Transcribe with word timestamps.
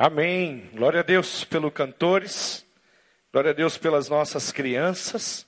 Amém. 0.00 0.70
Glória 0.74 1.00
a 1.00 1.02
Deus 1.02 1.42
pelos 1.42 1.72
cantores. 1.72 2.64
Glória 3.32 3.50
a 3.50 3.52
Deus 3.52 3.76
pelas 3.76 4.08
nossas 4.08 4.52
crianças. 4.52 5.44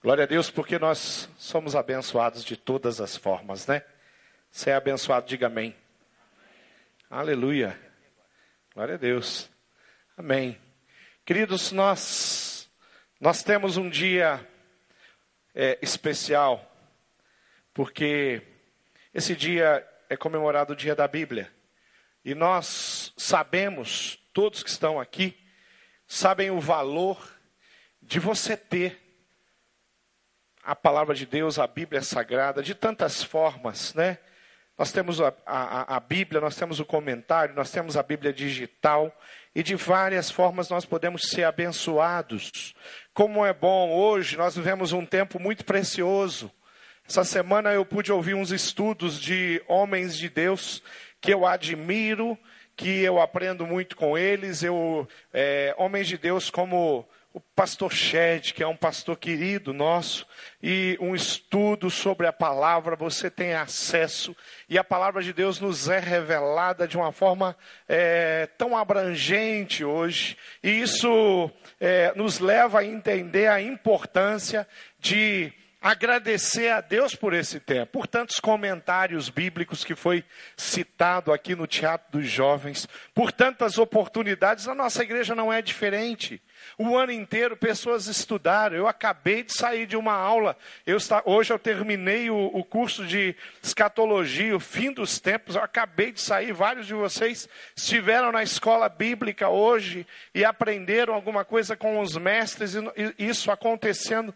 Glória 0.00 0.22
a 0.22 0.26
Deus 0.28 0.48
porque 0.48 0.78
nós 0.78 1.28
somos 1.36 1.74
abençoados 1.74 2.44
de 2.44 2.56
todas 2.56 3.00
as 3.00 3.16
formas, 3.16 3.66
né? 3.66 3.82
Você 4.52 4.70
é 4.70 4.76
abençoado, 4.76 5.26
diga 5.26 5.48
amém. 5.48 5.74
amém. 7.10 7.22
Aleluia. 7.22 7.76
Glória 8.72 8.94
a 8.94 8.98
Deus. 8.98 9.50
Amém. 10.16 10.56
Queridos, 11.26 11.72
nós 11.72 12.70
nós 13.20 13.42
temos 13.42 13.76
um 13.76 13.90
dia 13.90 14.46
é, 15.52 15.76
especial 15.82 16.64
porque 17.74 18.42
esse 19.12 19.34
dia 19.34 19.84
é 20.08 20.16
comemorado 20.16 20.72
o 20.72 20.76
dia 20.76 20.94
da 20.94 21.08
Bíblia. 21.08 21.52
E 22.24 22.32
nós 22.32 22.97
sabemos, 23.18 24.18
todos 24.32 24.62
que 24.62 24.70
estão 24.70 24.98
aqui, 24.98 25.36
sabem 26.06 26.50
o 26.50 26.60
valor 26.60 27.18
de 28.00 28.18
você 28.18 28.56
ter 28.56 28.98
a 30.62 30.74
palavra 30.74 31.14
de 31.14 31.26
Deus, 31.26 31.58
a 31.58 31.66
Bíblia 31.66 32.00
Sagrada, 32.00 32.62
de 32.62 32.74
tantas 32.74 33.22
formas, 33.22 33.92
né? 33.94 34.18
Nós 34.78 34.92
temos 34.92 35.20
a, 35.20 35.34
a, 35.44 35.96
a, 35.96 36.00
Bíblia, 36.00 36.40
nós 36.40 36.54
temos 36.54 36.78
o 36.78 36.84
comentário, 36.84 37.54
nós 37.54 37.70
temos 37.70 37.96
a 37.96 38.02
Bíblia 38.02 38.32
digital, 38.32 39.12
e 39.52 39.60
de 39.60 39.74
várias 39.74 40.30
formas 40.30 40.68
nós 40.68 40.84
podemos 40.84 41.30
ser 41.30 41.42
abençoados. 41.42 42.74
Como 43.12 43.44
é 43.44 43.52
bom, 43.52 43.90
hoje 43.90 44.36
nós 44.36 44.54
vivemos 44.54 44.92
um 44.92 45.04
tempo 45.04 45.40
muito 45.40 45.64
precioso. 45.64 46.52
Essa 47.08 47.24
semana 47.24 47.72
eu 47.72 47.84
pude 47.84 48.12
ouvir 48.12 48.34
uns 48.34 48.52
estudos 48.52 49.20
de 49.20 49.60
homens 49.66 50.16
de 50.16 50.28
Deus 50.28 50.80
que 51.20 51.34
eu 51.34 51.44
admiro, 51.44 52.38
que 52.78 53.02
eu 53.02 53.20
aprendo 53.20 53.66
muito 53.66 53.96
com 53.96 54.16
eles. 54.16 54.62
Eu, 54.62 55.06
é, 55.34 55.74
homens 55.76 56.06
de 56.06 56.16
Deus 56.16 56.48
como 56.48 57.04
o 57.34 57.40
pastor 57.40 57.92
Shed, 57.92 58.54
que 58.54 58.62
é 58.62 58.66
um 58.66 58.76
pastor 58.76 59.16
querido 59.16 59.72
nosso, 59.74 60.26
e 60.62 60.96
um 61.00 61.14
estudo 61.14 61.90
sobre 61.90 62.26
a 62.26 62.32
palavra, 62.32 62.96
você 62.96 63.30
tem 63.30 63.52
acesso, 63.52 64.34
e 64.68 64.78
a 64.78 64.84
palavra 64.84 65.22
de 65.22 65.32
Deus 65.32 65.60
nos 65.60 65.88
é 65.88 65.98
revelada 65.98 66.88
de 66.88 66.96
uma 66.96 67.12
forma 67.12 67.56
é, 67.86 68.48
tão 68.56 68.76
abrangente 68.76 69.84
hoje, 69.84 70.36
e 70.62 70.80
isso 70.80 71.50
é, 71.80 72.12
nos 72.16 72.38
leva 72.38 72.80
a 72.80 72.84
entender 72.84 73.48
a 73.48 73.60
importância 73.60 74.66
de 74.98 75.52
agradecer 75.80 76.70
a 76.70 76.80
Deus 76.80 77.14
por 77.14 77.32
esse 77.32 77.60
tempo, 77.60 77.92
por 77.92 78.06
tantos 78.06 78.40
comentários 78.40 79.28
bíblicos 79.28 79.84
que 79.84 79.94
foi 79.94 80.24
citado 80.56 81.32
aqui 81.32 81.54
no 81.54 81.66
Teatro 81.66 82.18
dos 82.18 82.28
Jovens, 82.28 82.88
por 83.14 83.30
tantas 83.30 83.78
oportunidades, 83.78 84.66
a 84.66 84.74
nossa 84.74 85.02
igreja 85.02 85.34
não 85.34 85.52
é 85.52 85.62
diferente. 85.62 86.42
O 86.76 86.96
ano 86.96 87.12
inteiro 87.12 87.56
pessoas 87.56 88.06
estudaram. 88.06 88.76
Eu 88.76 88.86
acabei 88.86 89.42
de 89.42 89.52
sair 89.52 89.86
de 89.86 89.96
uma 89.96 90.12
aula. 90.12 90.56
Eu 90.86 90.96
está, 90.96 91.22
hoje 91.24 91.52
eu 91.52 91.58
terminei 91.58 92.30
o, 92.30 92.50
o 92.52 92.64
curso 92.64 93.04
de 93.06 93.34
escatologia, 93.62 94.56
o 94.56 94.60
fim 94.60 94.92
dos 94.92 95.18
tempos. 95.18 95.56
Eu 95.56 95.62
acabei 95.62 96.12
de 96.12 96.20
sair. 96.20 96.52
Vários 96.52 96.86
de 96.86 96.94
vocês 96.94 97.48
estiveram 97.74 98.32
na 98.32 98.42
escola 98.42 98.88
bíblica 98.88 99.48
hoje 99.48 100.06
e 100.34 100.44
aprenderam 100.44 101.14
alguma 101.14 101.44
coisa 101.44 101.76
com 101.76 102.00
os 102.00 102.16
mestres. 102.16 102.74
E, 102.74 102.80
e 103.18 103.28
isso 103.28 103.50
acontecendo 103.50 104.34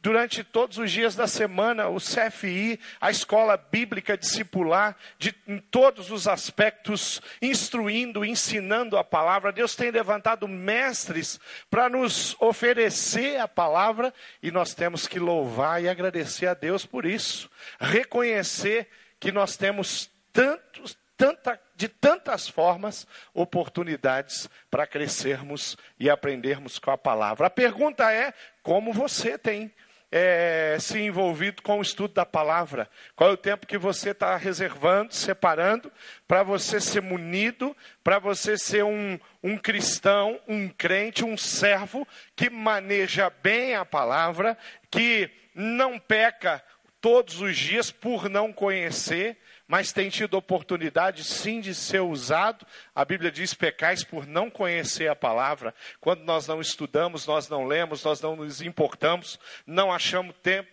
durante 0.00 0.42
todos 0.42 0.78
os 0.78 0.90
dias 0.90 1.14
da 1.14 1.26
semana. 1.26 1.88
O 1.88 1.98
CFI, 1.98 2.78
a 3.00 3.10
escola 3.10 3.56
bíblica 3.56 4.16
discipular, 4.16 4.96
de, 5.18 5.34
em 5.46 5.58
todos 5.58 6.10
os 6.10 6.26
aspectos, 6.26 7.20
instruindo, 7.40 8.24
ensinando 8.24 8.96
a 8.96 9.04
palavra. 9.04 9.52
Deus 9.52 9.76
tem 9.76 9.90
levantado 9.90 10.48
mestres 10.48 11.40
para 11.72 11.88
nos 11.88 12.36
oferecer 12.38 13.40
a 13.40 13.48
palavra 13.48 14.12
e 14.42 14.50
nós 14.50 14.74
temos 14.74 15.08
que 15.08 15.18
louvar 15.18 15.82
e 15.82 15.88
agradecer 15.88 16.46
a 16.46 16.52
Deus 16.52 16.84
por 16.84 17.06
isso. 17.06 17.50
Reconhecer 17.80 18.90
que 19.18 19.32
nós 19.32 19.56
temos 19.56 20.10
tantos, 20.34 20.98
tanta, 21.16 21.58
de 21.74 21.88
tantas 21.88 22.46
formas 22.46 23.06
oportunidades 23.32 24.50
para 24.70 24.86
crescermos 24.86 25.78
e 25.98 26.10
aprendermos 26.10 26.78
com 26.78 26.90
a 26.90 26.98
palavra. 26.98 27.46
A 27.46 27.50
pergunta 27.50 28.12
é: 28.12 28.34
como 28.62 28.92
você 28.92 29.38
tem 29.38 29.72
é, 30.14 30.76
se 30.78 31.00
envolvido 31.00 31.62
com 31.62 31.78
o 31.78 31.82
estudo 31.82 32.12
da 32.12 32.26
palavra? 32.26 32.88
Qual 33.16 33.30
é 33.30 33.32
o 33.32 33.36
tempo 33.36 33.66
que 33.66 33.78
você 33.78 34.10
está 34.10 34.36
reservando, 34.36 35.14
separando, 35.14 35.90
para 36.28 36.42
você 36.42 36.78
ser 36.78 37.00
munido, 37.00 37.74
para 38.04 38.18
você 38.18 38.58
ser 38.58 38.84
um, 38.84 39.18
um 39.42 39.56
cristão, 39.56 40.38
um 40.46 40.68
crente, 40.68 41.24
um 41.24 41.36
servo 41.38 42.06
que 42.36 42.50
maneja 42.50 43.32
bem 43.42 43.74
a 43.74 43.86
palavra, 43.86 44.58
que 44.90 45.30
não 45.54 45.98
peca 45.98 46.62
todos 47.00 47.40
os 47.40 47.56
dias 47.56 47.90
por 47.90 48.28
não 48.28 48.52
conhecer, 48.52 49.38
mas 49.72 49.90
tem 49.90 50.10
tido 50.10 50.34
oportunidade 50.34 51.24
sim 51.24 51.58
de 51.58 51.74
ser 51.74 52.00
usado. 52.00 52.66
A 52.94 53.06
Bíblia 53.06 53.30
diz: 53.32 53.54
pecais 53.54 54.04
por 54.04 54.26
não 54.26 54.50
conhecer 54.50 55.08
a 55.08 55.16
palavra. 55.16 55.74
Quando 55.98 56.24
nós 56.24 56.46
não 56.46 56.60
estudamos, 56.60 57.26
nós 57.26 57.48
não 57.48 57.64
lemos, 57.64 58.04
nós 58.04 58.20
não 58.20 58.36
nos 58.36 58.60
importamos, 58.60 59.40
não 59.66 59.90
achamos 59.90 60.36
tempo. 60.42 60.68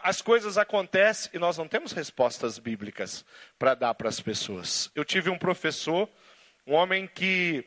As 0.00 0.22
coisas 0.22 0.56
acontecem 0.56 1.32
e 1.34 1.40
nós 1.40 1.58
não 1.58 1.66
temos 1.66 1.90
respostas 1.90 2.56
bíblicas 2.56 3.24
para 3.58 3.74
dar 3.74 3.94
para 3.94 4.08
as 4.08 4.20
pessoas. 4.20 4.92
Eu 4.94 5.04
tive 5.04 5.28
um 5.28 5.36
professor, 5.36 6.08
um 6.64 6.74
homem 6.74 7.08
que, 7.08 7.64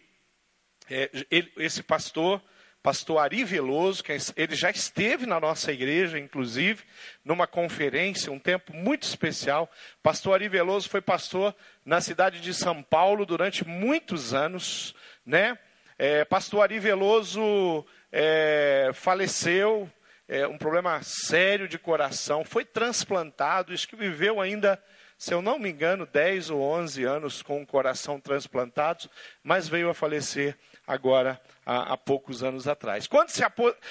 é, 0.90 1.12
ele, 1.30 1.52
esse 1.58 1.84
pastor, 1.84 2.42
pastor 2.82 3.20
Ari 3.20 3.44
Veloso, 3.44 4.04
que 4.04 4.12
é 4.12 4.18
ele 4.36 4.56
já 4.56 4.70
esteve 4.70 5.26
na 5.26 5.40
nossa 5.40 5.72
igreja, 5.72 6.18
inclusive, 6.18 6.84
numa 7.24 7.46
conferência, 7.46 8.32
um 8.32 8.40
tempo 8.40 8.74
muito 8.74 9.04
especial. 9.04 9.70
Pastor 10.02 10.36
Ari 10.36 10.48
Veloso 10.48 10.90
foi 10.90 11.02
pastor 11.02 11.54
na 11.86 12.02
cidade 12.02 12.40
de 12.40 12.54
São 12.54 12.82
Paulo 12.82 13.26
durante 13.26 13.68
muitos 13.68 14.34
anos, 14.34 14.96
né? 15.26 15.58
É, 15.98 16.24
pastor 16.24 16.64
Ari 16.64 16.80
Veloso 16.80 17.86
é, 18.12 18.92
faleceu, 18.94 19.92
é, 20.28 20.48
um 20.48 20.58
problema 20.58 21.02
sério 21.04 21.68
de 21.68 21.78
coração, 21.78 22.46
foi 22.46 22.64
transplantado, 22.64 23.74
isso 23.74 23.88
que 23.88 23.96
viveu 23.96 24.40
ainda 24.40 24.82
se 25.20 25.34
eu 25.34 25.42
não 25.42 25.60
me 25.60 25.70
engano, 25.70 26.06
10 26.06 26.50
ou 26.50 26.62
11 26.62 27.04
anos 27.04 27.42
com 27.42 27.62
o 27.62 27.68
coração 27.68 28.22
transplantado, 28.22 29.10
mas 29.44 29.68
veio 29.68 29.90
a 29.90 29.94
falecer 29.94 30.58
agora 30.90 31.40
há, 31.64 31.94
há 31.94 31.98
poucos 31.98 32.44
anos 32.44 32.68
atrás. 32.68 33.06
Quando 33.06 33.30
se 33.30 33.44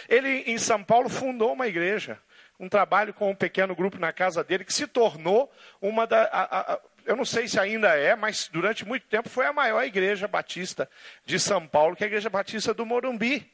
ele 0.08 0.42
em 0.46 0.58
São 0.58 0.82
Paulo 0.82 1.08
fundou 1.08 1.52
uma 1.52 1.68
igreja, 1.68 2.18
um 2.58 2.68
trabalho 2.68 3.14
com 3.14 3.30
um 3.30 3.34
pequeno 3.36 3.74
grupo 3.76 3.98
na 3.98 4.12
casa 4.12 4.42
dele 4.42 4.64
que 4.64 4.74
se 4.74 4.88
tornou 4.88 5.50
uma 5.80 6.08
da 6.08 6.24
a, 6.24 6.72
a, 6.74 6.80
eu 7.06 7.14
não 7.16 7.24
sei 7.24 7.46
se 7.46 7.58
ainda 7.58 7.96
é, 7.96 8.16
mas 8.16 8.48
durante 8.52 8.84
muito 8.84 9.06
tempo 9.06 9.28
foi 9.28 9.46
a 9.46 9.52
maior 9.52 9.82
igreja 9.84 10.26
batista 10.26 10.90
de 11.24 11.38
São 11.38 11.66
Paulo, 11.66 11.94
que 11.94 12.02
é 12.02 12.06
a 12.06 12.08
igreja 12.08 12.28
batista 12.28 12.74
do 12.74 12.84
Morumbi. 12.84 13.50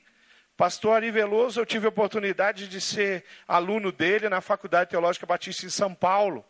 Pastor 0.56 0.96
Ari 0.96 1.10
Veloso, 1.10 1.60
eu 1.60 1.66
tive 1.66 1.86
a 1.86 1.90
oportunidade 1.90 2.66
de 2.66 2.80
ser 2.80 3.24
aluno 3.46 3.92
dele 3.92 4.28
na 4.28 4.40
Faculdade 4.40 4.90
Teológica 4.90 5.26
Batista 5.26 5.66
em 5.66 5.68
São 5.68 5.94
Paulo. 5.94 6.44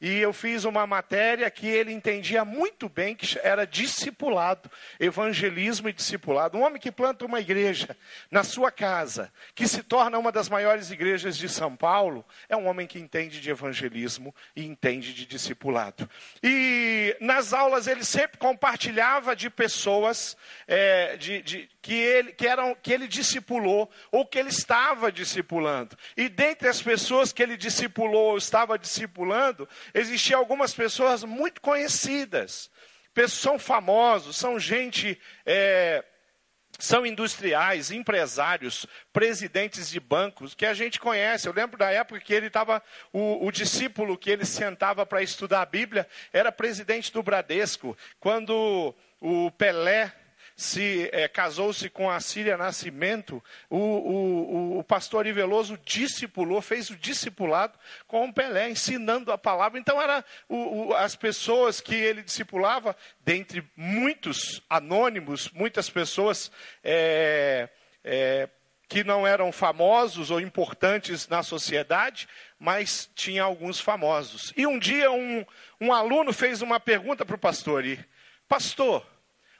E 0.00 0.18
eu 0.18 0.32
fiz 0.32 0.64
uma 0.64 0.86
matéria 0.86 1.50
que 1.50 1.66
ele 1.66 1.92
entendia 1.92 2.44
muito 2.44 2.88
bem, 2.88 3.16
que 3.16 3.38
era 3.42 3.66
discipulado, 3.66 4.70
evangelismo 5.00 5.88
e 5.88 5.92
discipulado. 5.92 6.56
Um 6.56 6.62
homem 6.62 6.80
que 6.80 6.92
planta 6.92 7.24
uma 7.24 7.40
igreja 7.40 7.96
na 8.30 8.44
sua 8.44 8.70
casa, 8.70 9.32
que 9.54 9.66
se 9.66 9.82
torna 9.82 10.16
uma 10.16 10.30
das 10.30 10.48
maiores 10.48 10.90
igrejas 10.90 11.36
de 11.36 11.48
São 11.48 11.74
Paulo, 11.74 12.24
é 12.48 12.56
um 12.56 12.68
homem 12.68 12.86
que 12.86 12.98
entende 12.98 13.40
de 13.40 13.50
evangelismo 13.50 14.34
e 14.54 14.64
entende 14.64 15.12
de 15.12 15.26
discipulado. 15.26 16.08
E 16.42 17.16
nas 17.20 17.52
aulas 17.52 17.88
ele 17.88 18.04
sempre 18.04 18.38
compartilhava 18.38 19.34
de 19.34 19.50
pessoas 19.50 20.36
é, 20.68 21.16
de, 21.16 21.42
de, 21.42 21.70
que, 21.82 21.94
ele, 21.94 22.32
que, 22.32 22.46
eram, 22.46 22.74
que 22.74 22.92
ele 22.92 23.08
discipulou 23.08 23.90
ou 24.12 24.24
que 24.24 24.38
ele 24.38 24.50
estava 24.50 25.10
discipulando. 25.10 25.96
E 26.16 26.28
dentre 26.28 26.68
as 26.68 26.80
pessoas 26.80 27.32
que 27.32 27.42
ele 27.42 27.56
discipulou 27.56 28.30
ou 28.30 28.38
estava 28.38 28.78
discipulando, 28.78 29.68
existiam 29.94 30.38
algumas 30.38 30.74
pessoas 30.74 31.24
muito 31.24 31.60
conhecidas. 31.60 32.70
Pessoas 33.14 33.40
são 33.40 33.58
famosos, 33.58 34.36
são 34.36 34.58
gente. 34.58 35.20
É, 35.44 36.04
são 36.78 37.04
industriais, 37.04 37.90
empresários, 37.90 38.86
presidentes 39.12 39.90
de 39.90 39.98
bancos 39.98 40.54
que 40.54 40.64
a 40.64 40.72
gente 40.72 41.00
conhece. 41.00 41.48
Eu 41.48 41.52
lembro 41.52 41.76
da 41.76 41.90
época 41.90 42.20
que 42.20 42.32
ele 42.32 42.46
estava, 42.46 42.80
o, 43.12 43.44
o, 43.44 43.50
discípulo 43.50 44.16
que 44.16 44.30
ele 44.30 44.44
sentava 44.44 45.04
para 45.04 45.20
estudar 45.20 45.62
a 45.62 45.66
Bíblia 45.66 46.06
era 46.32 46.52
presidente 46.52 47.12
do 47.12 47.22
Bradesco. 47.22 47.98
Quando 48.20 48.94
o 49.20 49.50
Pelé 49.50 50.12
se 50.58 51.08
é, 51.12 51.28
casou-se 51.28 51.88
com 51.88 52.10
a 52.10 52.18
Síria 52.18 52.56
Nascimento, 52.56 53.40
o, 53.70 53.78
o, 53.78 54.78
o, 54.80 54.82
pastor 54.82 55.24
Iveloso 55.24 55.78
discipulou, 55.84 56.60
fez 56.60 56.90
o 56.90 56.96
discipulado 56.96 57.78
com 58.08 58.26
o 58.26 58.32
Pelé, 58.32 58.68
ensinando 58.68 59.30
a 59.30 59.38
palavra. 59.38 59.78
Então, 59.78 60.02
eram 60.02 60.24
as 60.96 61.14
pessoas 61.14 61.80
que 61.80 61.94
ele 61.94 62.24
discipulava, 62.24 62.96
dentre 63.20 63.64
muitos 63.76 64.60
anônimos, 64.68 65.48
muitas 65.50 65.88
pessoas 65.88 66.50
é, 66.82 67.68
é, 68.02 68.48
que 68.88 69.04
não 69.04 69.24
eram 69.24 69.52
famosos 69.52 70.28
ou 70.32 70.40
importantes 70.40 71.28
na 71.28 71.44
sociedade, 71.44 72.28
mas 72.58 73.08
tinha 73.14 73.44
alguns 73.44 73.78
famosos. 73.78 74.52
E 74.56 74.66
um 74.66 74.76
dia 74.76 75.08
um, 75.12 75.46
um 75.80 75.92
aluno 75.92 76.32
fez 76.32 76.62
uma 76.62 76.80
pergunta 76.80 77.24
para 77.24 77.36
o 77.36 77.38
pastor, 77.38 77.84
e, 77.86 78.04
pastor, 78.48 79.06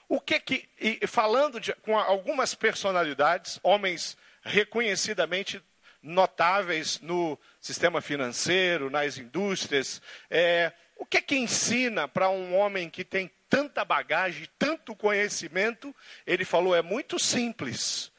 o 0.08 0.20
que 0.20 0.40
que, 0.40 0.68
falando 1.06 1.60
de, 1.60 1.72
com 1.74 1.98
algumas 1.98 2.54
personalidades, 2.54 3.60
homens 3.62 4.16
reconhecidamente 4.42 5.62
notáveis 6.02 7.00
no 7.00 7.38
sistema 7.60 8.00
financeiro, 8.00 8.88
nas 8.88 9.18
indústrias, 9.18 10.00
é, 10.30 10.72
o 10.96 11.04
que 11.04 11.20
que 11.20 11.36
ensina 11.36 12.08
para 12.08 12.30
um 12.30 12.56
homem 12.56 12.88
que 12.88 13.04
tem 13.04 13.30
tanta 13.48 13.84
bagagem, 13.84 14.48
tanto 14.58 14.96
conhecimento? 14.96 15.94
Ele 16.26 16.44
falou, 16.44 16.74
é 16.74 16.82
muito 16.82 17.18
simples. 17.18 18.10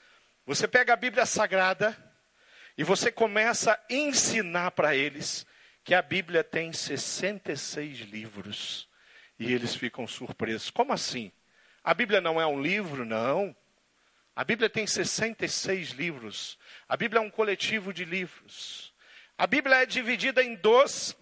Você 0.45 0.67
pega 0.67 0.93
a 0.93 0.97
Bíblia 0.97 1.25
Sagrada 1.25 1.97
e 2.77 2.83
você 2.83 3.11
começa 3.11 3.73
a 3.73 3.79
ensinar 3.93 4.71
para 4.71 4.95
eles 4.95 5.45
que 5.83 5.93
a 5.93 6.01
Bíblia 6.01 6.43
tem 6.43 6.71
66 6.71 7.99
livros. 8.01 8.87
E 9.37 9.53
eles 9.53 9.73
ficam 9.75 10.05
surpresos. 10.05 10.69
Como 10.69 10.93
assim? 10.93 11.31
A 11.83 11.93
Bíblia 11.93 12.21
não 12.21 12.39
é 12.39 12.45
um 12.45 12.61
livro? 12.61 13.05
Não. 13.05 13.55
A 14.35 14.43
Bíblia 14.43 14.69
tem 14.69 14.87
66 14.87 15.89
livros. 15.89 16.57
A 16.87 16.95
Bíblia 16.95 17.19
é 17.19 17.21
um 17.21 17.29
coletivo 17.29 17.93
de 17.93 18.05
livros. 18.05 18.93
A 19.37 19.45
Bíblia 19.47 19.77
é 19.77 19.85
dividida 19.85 20.43
em 20.43 20.55
dois, 20.55 21.17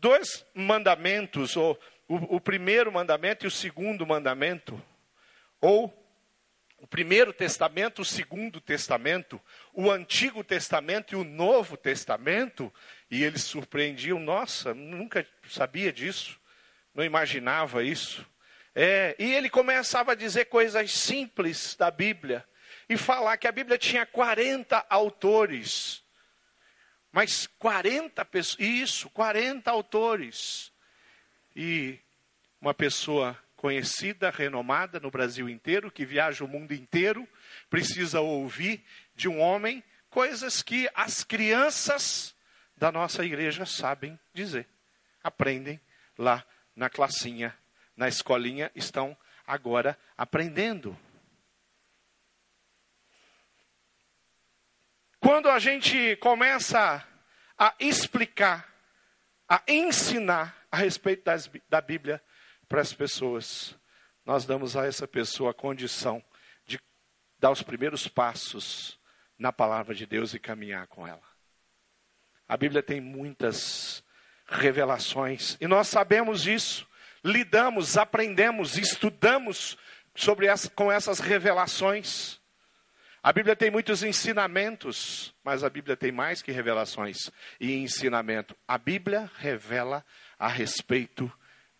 dois 0.00 0.44
mandamentos, 0.54 1.56
ou 1.56 1.78
o, 2.06 2.36
o 2.36 2.40
primeiro 2.40 2.92
mandamento 2.92 3.44
e 3.44 3.48
o 3.48 3.50
segundo 3.50 4.06
mandamento. 4.06 4.82
Ou 5.60 5.94
o 6.78 6.86
primeiro 6.86 7.32
testamento, 7.32 8.02
o 8.02 8.04
segundo 8.04 8.60
testamento, 8.60 9.40
o 9.72 9.90
antigo 9.90 10.44
testamento 10.44 11.12
e 11.12 11.16
o 11.16 11.24
novo 11.24 11.76
testamento, 11.76 12.72
e 13.10 13.24
eles 13.24 13.42
surpreendiam, 13.42 14.20
nossa, 14.20 14.72
nunca 14.72 15.26
sabia 15.48 15.92
disso, 15.92 16.38
não 16.94 17.04
imaginava 17.04 17.82
isso. 17.82 18.24
É, 18.80 19.16
e 19.18 19.34
ele 19.34 19.50
começava 19.50 20.12
a 20.12 20.14
dizer 20.14 20.44
coisas 20.44 20.92
simples 20.92 21.74
da 21.74 21.90
Bíblia, 21.90 22.46
e 22.88 22.96
falar 22.96 23.36
que 23.36 23.48
a 23.48 23.50
Bíblia 23.50 23.76
tinha 23.76 24.06
40 24.06 24.86
autores, 24.88 26.04
mas 27.10 27.48
40 27.58 28.24
pessoas, 28.24 28.60
isso, 28.60 29.10
40 29.10 29.68
autores. 29.68 30.72
E 31.56 31.98
uma 32.60 32.72
pessoa 32.72 33.36
conhecida, 33.56 34.30
renomada 34.30 35.00
no 35.00 35.10
Brasil 35.10 35.48
inteiro, 35.48 35.90
que 35.90 36.06
viaja 36.06 36.44
o 36.44 36.48
mundo 36.48 36.72
inteiro, 36.72 37.28
precisa 37.68 38.20
ouvir 38.20 38.84
de 39.12 39.28
um 39.28 39.40
homem 39.40 39.82
coisas 40.08 40.62
que 40.62 40.88
as 40.94 41.24
crianças 41.24 42.32
da 42.76 42.92
nossa 42.92 43.24
igreja 43.24 43.66
sabem 43.66 44.16
dizer. 44.32 44.68
Aprendem 45.20 45.80
lá 46.16 46.44
na 46.76 46.88
classinha, 46.88 47.52
na 47.98 48.08
escolinha, 48.08 48.70
estão 48.74 49.14
agora 49.46 49.98
aprendendo. 50.16 50.98
Quando 55.20 55.50
a 55.50 55.58
gente 55.58 56.16
começa 56.16 57.06
a 57.58 57.74
explicar, 57.78 58.72
a 59.46 59.60
ensinar 59.68 60.56
a 60.70 60.76
respeito 60.78 61.24
das, 61.24 61.50
da 61.68 61.80
Bíblia, 61.80 62.22
para 62.68 62.80
as 62.80 62.92
pessoas. 62.92 63.74
Nós 64.24 64.44
damos 64.44 64.76
a 64.76 64.86
essa 64.86 65.08
pessoa 65.08 65.50
a 65.50 65.54
condição 65.54 66.22
de 66.66 66.78
dar 67.38 67.50
os 67.50 67.62
primeiros 67.62 68.06
passos 68.06 68.98
na 69.38 69.52
palavra 69.52 69.94
de 69.94 70.06
Deus 70.06 70.34
e 70.34 70.38
caminhar 70.38 70.86
com 70.86 71.06
ela. 71.06 71.22
A 72.46 72.56
Bíblia 72.56 72.82
tem 72.82 73.00
muitas 73.00 74.04
revelações 74.46 75.56
e 75.60 75.66
nós 75.66 75.88
sabemos 75.88 76.46
isso, 76.46 76.87
lidamos, 77.24 77.96
aprendemos, 77.96 78.76
estudamos 78.76 79.76
sobre 80.14 80.46
com 80.74 80.90
essas 80.90 81.20
revelações. 81.20 82.38
A 83.22 83.32
Bíblia 83.32 83.56
tem 83.56 83.70
muitos 83.70 84.02
ensinamentos, 84.02 85.34
mas 85.42 85.62
a 85.62 85.70
Bíblia 85.70 85.96
tem 85.96 86.12
mais 86.12 86.40
que 86.40 86.52
revelações 86.52 87.30
e 87.60 87.74
ensinamento. 87.74 88.56
A 88.66 88.78
Bíblia 88.78 89.30
revela 89.36 90.04
a 90.38 90.48
respeito 90.48 91.30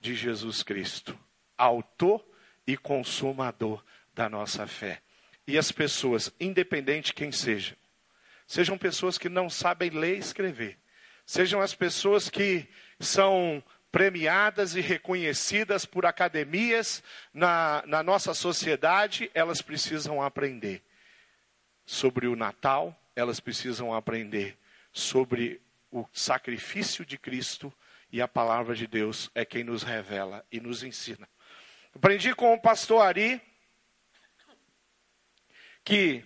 de 0.01 0.15
Jesus 0.15 0.63
Cristo, 0.63 1.19
autor 1.57 2.25
e 2.67 2.77
consumador 2.77 3.83
da 4.15 4.29
nossa 4.29 4.67
fé. 4.67 5.01
E 5.47 5.57
as 5.57 5.73
pessoas, 5.73 6.31
independente 6.39 7.15
quem 7.15 7.33
seja, 7.33 7.77
sejam 8.47 8.77
pessoas 8.77 9.17
que 9.17 9.29
não 9.29 9.49
sabem 9.49 9.91
ler 9.91 10.17
e 10.17 10.21
escrever, 10.21 10.79
sejam 11.25 11.61
as 11.61 11.75
pessoas 11.75 12.29
que 12.29 12.69
são 13.01 13.63
premiadas 13.91 14.75
e 14.75 14.81
reconhecidas 14.81 15.85
por 15.85 16.05
academias 16.05 17.03
na, 17.33 17.83
na 17.87 18.03
nossa 18.03 18.35
sociedade, 18.35 19.31
elas 19.35 19.63
precisam 19.63 20.23
aprender 20.23 20.83
sobre 21.87 22.27
o 22.27 22.37
Natal, 22.37 22.95
elas 23.17 23.41
precisam 23.41 23.95
aprender 23.95 24.59
sobre 24.93 25.61
o 25.91 26.07
sacrifício 26.13 27.05
de 27.05 27.17
Cristo 27.17 27.73
e 28.13 28.21
a 28.21 28.29
palavra 28.29 28.75
de 28.75 28.87
Deus 28.87 29.31
é 29.35 29.45
quem 29.45 29.65
nos 29.65 29.83
revela 29.83 30.45
e 30.53 30.61
nos 30.61 30.83
ensina. 30.83 31.29
Aprendi 31.95 32.35
com 32.35 32.53
o 32.55 32.61
pastor 32.61 33.03
Ari 33.03 33.41
que 35.83 36.25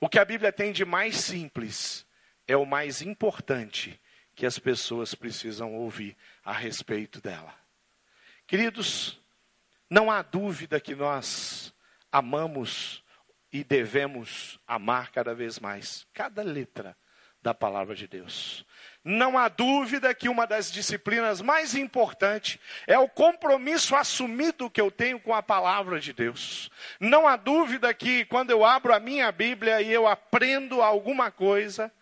o 0.00 0.08
que 0.08 0.18
a 0.18 0.24
Bíblia 0.24 0.52
tem 0.52 0.72
de 0.72 0.84
mais 0.84 1.16
simples 1.16 2.06
é 2.46 2.56
o 2.56 2.64
mais 2.64 3.02
importante 3.02 3.99
que 4.40 4.46
as 4.46 4.58
pessoas 4.58 5.14
precisam 5.14 5.74
ouvir 5.74 6.16
a 6.42 6.50
respeito 6.50 7.20
dela. 7.20 7.54
Queridos, 8.46 9.20
não 9.90 10.10
há 10.10 10.22
dúvida 10.22 10.80
que 10.80 10.94
nós 10.94 11.74
amamos 12.10 13.04
e 13.52 13.62
devemos 13.62 14.58
amar 14.66 15.12
cada 15.12 15.34
vez 15.34 15.58
mais 15.58 16.06
cada 16.14 16.42
letra 16.42 16.96
da 17.42 17.52
palavra 17.52 17.94
de 17.94 18.08
Deus. 18.08 18.64
Não 19.04 19.36
há 19.36 19.46
dúvida 19.46 20.14
que 20.14 20.26
uma 20.26 20.46
das 20.46 20.72
disciplinas 20.72 21.42
mais 21.42 21.74
importantes 21.74 22.58
é 22.86 22.98
o 22.98 23.10
compromisso 23.10 23.94
assumido 23.94 24.70
que 24.70 24.80
eu 24.80 24.90
tenho 24.90 25.20
com 25.20 25.34
a 25.34 25.42
palavra 25.42 26.00
de 26.00 26.14
Deus. 26.14 26.70
Não 26.98 27.28
há 27.28 27.36
dúvida 27.36 27.92
que 27.92 28.24
quando 28.24 28.52
eu 28.52 28.64
abro 28.64 28.94
a 28.94 28.98
minha 28.98 29.30
Bíblia 29.30 29.82
e 29.82 29.92
eu 29.92 30.08
aprendo 30.08 30.80
alguma 30.80 31.30
coisa, 31.30 31.92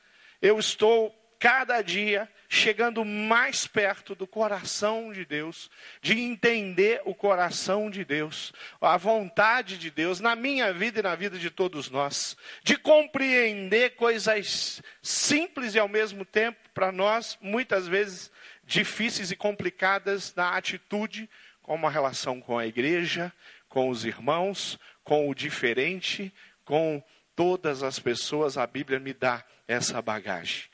eu 0.41 0.57
estou 0.57 1.18
cada 1.39 1.81
dia 1.83 2.29
chegando 2.49 3.05
mais 3.05 3.67
perto 3.67 4.15
do 4.15 4.27
coração 4.27 5.13
de 5.13 5.25
Deus, 5.25 5.71
de 6.01 6.19
entender 6.19 7.03
o 7.05 7.15
coração 7.15 7.91
de 7.91 8.05
Deus, 8.05 8.53
a 8.81 8.97
vontade 8.97 9.77
de 9.77 9.91
Deus 9.91 10.19
na 10.19 10.35
minha 10.35 10.73
vida 10.73 11.01
e 11.01 11.03
na 11.03 11.15
vida 11.15 11.39
de 11.39 11.51
todos 11.51 11.91
nós, 11.91 12.37
de 12.65 12.77
compreender 12.77 13.97
coisas 13.97 14.83
simples 15.03 15.75
e 15.75 15.79
ao 15.79 15.89
mesmo 15.89 16.25
tempo, 16.25 16.59
para 16.73 16.91
nós, 16.91 17.37
muitas 17.41 17.87
vezes 17.87 18.33
difíceis 18.65 19.31
e 19.31 19.37
complicadas 19.37 20.35
na 20.35 20.57
atitude, 20.57 21.29
como 21.63 21.87
a 21.87 21.91
relação 21.91 22.41
com 22.41 22.59
a 22.59 22.67
igreja, 22.67 23.33
com 23.69 23.91
os 23.91 24.05
irmãos, 24.05 24.79
com 25.05 25.29
o 25.29 25.35
diferente, 25.35 26.33
com 26.65 27.03
todas 27.37 27.83
as 27.83 27.99
pessoas, 27.99 28.57
a 28.57 28.67
Bíblia 28.67 28.99
me 28.99 29.13
dá 29.13 29.45
essa 29.67 30.01
bagagem. 30.01 30.65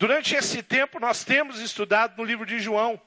Durante 0.00 0.34
esse 0.34 0.62
tempo, 0.62 0.98
nós 0.98 1.24
temos 1.24 1.60
estudado 1.60 2.16
no 2.16 2.24
livro 2.24 2.46
de 2.46 2.58
João. 2.58 2.98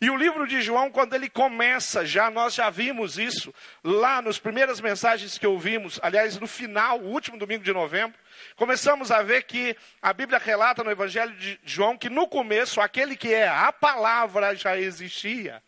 E 0.00 0.10
o 0.10 0.16
livro 0.16 0.44
de 0.44 0.60
João, 0.60 0.90
quando 0.90 1.14
ele 1.14 1.30
começa, 1.30 2.04
já 2.04 2.32
nós 2.32 2.54
já 2.54 2.68
vimos 2.68 3.16
isso 3.16 3.54
lá 3.84 4.20
nas 4.20 4.40
primeiras 4.40 4.80
mensagens 4.80 5.38
que 5.38 5.46
ouvimos, 5.46 6.00
aliás, 6.02 6.36
no 6.40 6.48
final, 6.48 6.98
o 6.98 7.10
último 7.10 7.38
domingo 7.38 7.62
de 7.62 7.72
novembro, 7.72 8.18
começamos 8.56 9.12
a 9.12 9.22
ver 9.22 9.44
que 9.44 9.76
a 10.02 10.12
Bíblia 10.12 10.36
relata 10.36 10.82
no 10.82 10.90
Evangelho 10.90 11.32
de 11.36 11.60
João 11.62 11.96
que 11.96 12.10
no 12.10 12.26
começo 12.26 12.80
aquele 12.80 13.14
que 13.16 13.32
é 13.32 13.46
a 13.46 13.72
palavra 13.72 14.52
já 14.56 14.76
existia. 14.76 15.62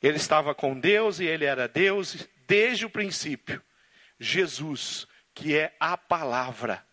Ele 0.00 0.16
estava 0.16 0.54
com 0.54 0.78
Deus 0.80 1.20
e 1.20 1.26
ele 1.26 1.44
era 1.44 1.68
Deus 1.68 2.26
desde 2.46 2.86
o 2.86 2.90
princípio. 2.90 3.62
Jesus, 4.18 5.06
que 5.34 5.54
é 5.54 5.76
a 5.78 5.98
palavra 5.98 6.87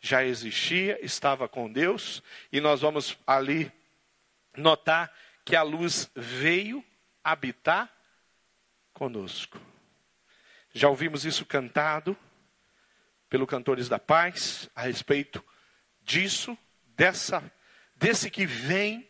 já 0.00 0.24
existia, 0.24 0.98
estava 1.04 1.48
com 1.48 1.70
Deus, 1.70 2.22
e 2.50 2.60
nós 2.60 2.80
vamos 2.80 3.18
ali 3.26 3.70
notar 4.56 5.12
que 5.44 5.54
a 5.54 5.62
luz 5.62 6.10
veio 6.14 6.84
habitar 7.22 7.90
conosco. 8.92 9.60
Já 10.72 10.88
ouvimos 10.88 11.24
isso 11.24 11.44
cantado 11.44 12.16
pelo 13.28 13.46
Cantores 13.46 13.88
da 13.88 13.98
Paz 13.98 14.70
a 14.74 14.82
respeito 14.82 15.44
disso, 16.02 16.56
dessa 16.96 17.52
desse 18.00 18.30
que 18.30 18.46
vem, 18.46 19.06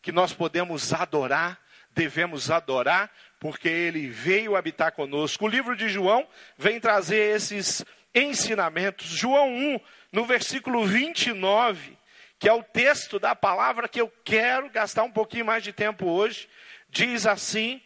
que 0.00 0.12
nós 0.12 0.32
podemos 0.32 0.92
adorar, 0.92 1.60
devemos 1.90 2.52
adorar, 2.52 3.10
porque 3.40 3.68
ele 3.68 4.08
veio 4.08 4.54
habitar 4.54 4.92
conosco. 4.92 5.44
O 5.44 5.48
livro 5.48 5.76
de 5.76 5.88
João 5.88 6.26
vem 6.56 6.78
trazer 6.78 7.34
esses 7.34 7.84
ensinamentos. 8.14 9.06
João 9.06 9.48
1, 9.48 9.80
no 10.12 10.24
versículo 10.24 10.84
29, 10.84 11.96
que 12.38 12.48
é 12.48 12.52
o 12.52 12.62
texto 12.62 13.18
da 13.18 13.34
palavra 13.34 13.88
que 13.88 14.00
eu 14.00 14.12
quero 14.24 14.68
gastar 14.70 15.04
um 15.04 15.10
pouquinho 15.10 15.46
mais 15.46 15.62
de 15.62 15.72
tempo 15.72 16.06
hoje, 16.06 16.48
diz 16.88 17.26
assim: 17.26 17.80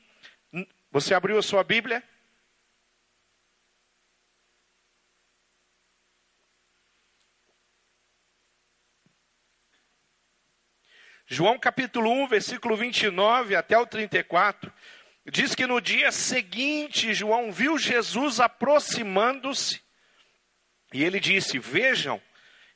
Você 0.90 1.14
abriu 1.14 1.38
a 1.38 1.42
sua 1.42 1.62
Bíblia? 1.62 2.02
João 11.28 11.58
capítulo 11.58 12.08
1, 12.08 12.28
versículo 12.28 12.76
29 12.76 13.56
até 13.56 13.76
o 13.76 13.84
34, 13.84 14.72
diz 15.26 15.56
que 15.56 15.66
no 15.66 15.80
dia 15.80 16.12
seguinte 16.12 17.12
João 17.12 17.50
viu 17.50 17.76
Jesus 17.76 18.38
aproximando-se 18.38 19.85
e 20.96 21.04
ele 21.04 21.20
disse: 21.20 21.58
Vejam, 21.58 22.18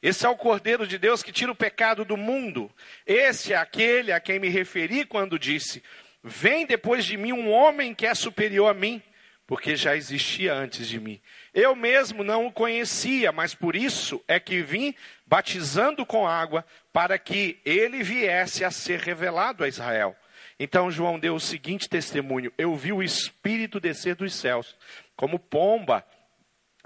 esse 0.02 0.26
é 0.26 0.28
o 0.28 0.36
Cordeiro 0.36 0.86
de 0.86 0.98
Deus 0.98 1.22
que 1.22 1.32
tira 1.32 1.50
o 1.50 1.56
pecado 1.56 2.04
do 2.04 2.18
mundo. 2.18 2.70
Esse 3.06 3.54
é 3.54 3.56
aquele 3.56 4.12
a 4.12 4.20
quem 4.20 4.38
me 4.38 4.50
referi 4.50 5.06
quando 5.06 5.38
disse: 5.38 5.82
Vem 6.22 6.66
depois 6.66 7.06
de 7.06 7.16
mim 7.16 7.32
um 7.32 7.50
homem 7.50 7.94
que 7.94 8.06
é 8.06 8.14
superior 8.14 8.70
a 8.70 8.74
mim, 8.74 9.02
porque 9.46 9.74
já 9.74 9.96
existia 9.96 10.52
antes 10.52 10.86
de 10.86 11.00
mim. 11.00 11.18
Eu 11.54 11.74
mesmo 11.74 12.22
não 12.22 12.46
o 12.46 12.52
conhecia, 12.52 13.32
mas 13.32 13.54
por 13.54 13.74
isso 13.74 14.22
é 14.28 14.38
que 14.38 14.60
vim 14.60 14.94
batizando 15.26 16.04
com 16.04 16.28
água, 16.28 16.62
para 16.92 17.18
que 17.18 17.58
ele 17.64 18.02
viesse 18.02 18.66
a 18.66 18.70
ser 18.70 19.00
revelado 19.00 19.64
a 19.64 19.68
Israel. 19.68 20.14
Então 20.58 20.90
João 20.90 21.18
deu 21.18 21.36
o 21.36 21.40
seguinte 21.40 21.88
testemunho: 21.88 22.52
Eu 22.58 22.76
vi 22.76 22.92
o 22.92 23.02
Espírito 23.02 23.80
descer 23.80 24.14
dos 24.14 24.34
céus, 24.34 24.76
como 25.16 25.38
pomba, 25.38 26.04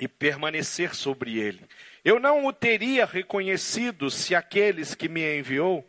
e 0.00 0.08
permanecer 0.08 0.94
sobre 0.94 1.38
ele. 1.38 1.66
Eu 2.04 2.18
não 2.18 2.44
o 2.46 2.52
teria 2.52 3.06
reconhecido 3.06 4.10
se 4.10 4.34
aqueles 4.34 4.94
que 4.94 5.08
me 5.08 5.38
enviou, 5.38 5.88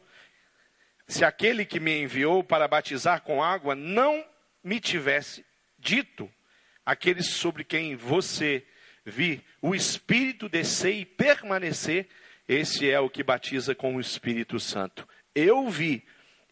se 1.07 1.25
aquele 1.25 1.65
que 1.65 1.79
me 1.79 2.01
enviou 2.01 2.43
para 2.43 2.67
batizar 2.67 3.21
com 3.21 3.43
água 3.43 3.75
não 3.75 4.25
me 4.63 4.79
tivesse 4.79 5.45
dito 5.77 6.31
aqueles 6.85 7.27
sobre 7.27 7.63
quem 7.63 7.95
você 7.95 8.65
vi 9.05 9.43
o 9.61 9.75
Espírito 9.75 10.49
descer 10.49 10.93
e 10.93 11.05
permanecer, 11.05 12.07
esse 12.47 12.89
é 12.89 12.99
o 12.99 13.09
que 13.09 13.23
batiza 13.23 13.75
com 13.75 13.95
o 13.95 13.99
Espírito 13.99 14.59
Santo. 14.59 15.07
Eu 15.33 15.67
vi 15.69 16.03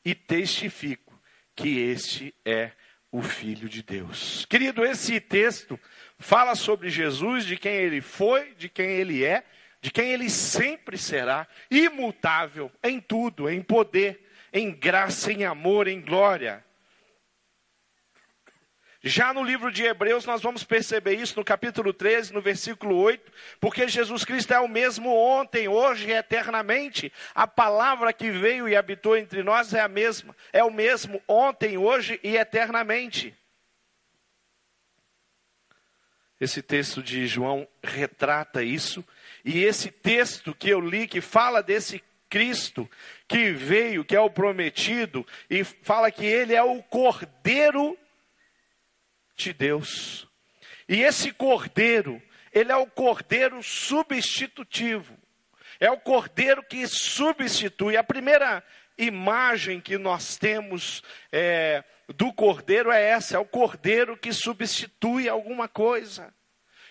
e 0.03 0.13
testifico 0.13 1.19
que 1.55 1.79
este 1.79 2.33
é 2.43 2.71
o 3.11 3.21
Filho 3.21 3.69
de 3.69 3.83
Deus. 3.83 4.45
Querido, 4.45 4.83
esse 4.83 5.19
texto 5.19 5.79
fala 6.23 6.55
sobre 6.55 6.89
Jesus, 6.89 7.45
de 7.45 7.57
quem 7.57 7.75
ele 7.75 8.01
foi, 8.01 8.55
de 8.55 8.69
quem 8.69 8.87
ele 8.87 9.23
é, 9.23 9.43
de 9.81 9.91
quem 9.91 10.11
ele 10.11 10.29
sempre 10.29 10.97
será, 10.97 11.45
imutável 11.69 12.71
em 12.81 13.01
tudo, 13.01 13.49
em 13.49 13.61
poder, 13.61 14.25
em 14.53 14.71
graça, 14.71 15.31
em 15.31 15.43
amor, 15.43 15.87
em 15.87 15.99
glória. 15.99 16.63
Já 19.03 19.33
no 19.33 19.43
livro 19.43 19.69
de 19.69 19.83
Hebreus, 19.83 20.25
nós 20.25 20.41
vamos 20.41 20.63
perceber 20.63 21.15
isso 21.15 21.37
no 21.37 21.43
capítulo 21.43 21.91
13, 21.91 22.33
no 22.33 22.41
versículo 22.41 22.95
8, 22.95 23.29
porque 23.59 23.85
Jesus 23.89 24.23
Cristo 24.23 24.53
é 24.53 24.59
o 24.61 24.69
mesmo 24.69 25.13
ontem, 25.13 25.67
hoje 25.67 26.07
e 26.07 26.13
eternamente. 26.13 27.11
A 27.35 27.45
palavra 27.45 28.13
que 28.13 28.31
veio 28.31 28.69
e 28.69 28.77
habitou 28.77 29.17
entre 29.17 29.43
nós 29.43 29.73
é 29.73 29.81
a 29.81 29.89
mesma, 29.89 30.33
é 30.53 30.63
o 30.63 30.71
mesmo 30.71 31.21
ontem, 31.27 31.77
hoje 31.77 32.17
e 32.23 32.37
eternamente. 32.37 33.37
Esse 36.43 36.61
texto 36.61 37.01
de 37.01 37.25
João 37.25 37.65
retrata 37.81 38.61
isso, 38.61 39.01
e 39.45 39.63
esse 39.63 39.89
texto 39.89 40.53
que 40.53 40.69
eu 40.69 40.81
li, 40.81 41.07
que 41.07 41.21
fala 41.21 41.63
desse 41.63 42.03
Cristo 42.29 42.89
que 43.29 43.51
veio, 43.51 44.03
que 44.03 44.13
é 44.13 44.19
o 44.19 44.29
prometido, 44.29 45.25
e 45.49 45.63
fala 45.63 46.11
que 46.11 46.25
ele 46.25 46.53
é 46.53 46.61
o 46.61 46.83
cordeiro 46.83 47.97
de 49.37 49.53
Deus. 49.53 50.27
E 50.89 51.01
esse 51.01 51.31
cordeiro, 51.31 52.21
ele 52.51 52.73
é 52.73 52.75
o 52.75 52.87
cordeiro 52.87 53.63
substitutivo. 53.63 55.17
É 55.79 55.89
o 55.89 55.97
cordeiro 55.97 56.61
que 56.61 56.85
substitui. 56.87 57.95
A 57.95 58.03
primeira 58.03 58.61
imagem 58.97 59.79
que 59.79 59.97
nós 59.97 60.35
temos 60.35 61.01
é, 61.31 61.85
do 62.07 62.33
cordeiro 62.33 62.91
é 62.91 63.01
essa: 63.01 63.35
é 63.35 63.39
o 63.39 63.45
cordeiro 63.45 64.17
que 64.17 64.33
substitui 64.33 65.29
alguma 65.29 65.67
coisa. 65.67 66.33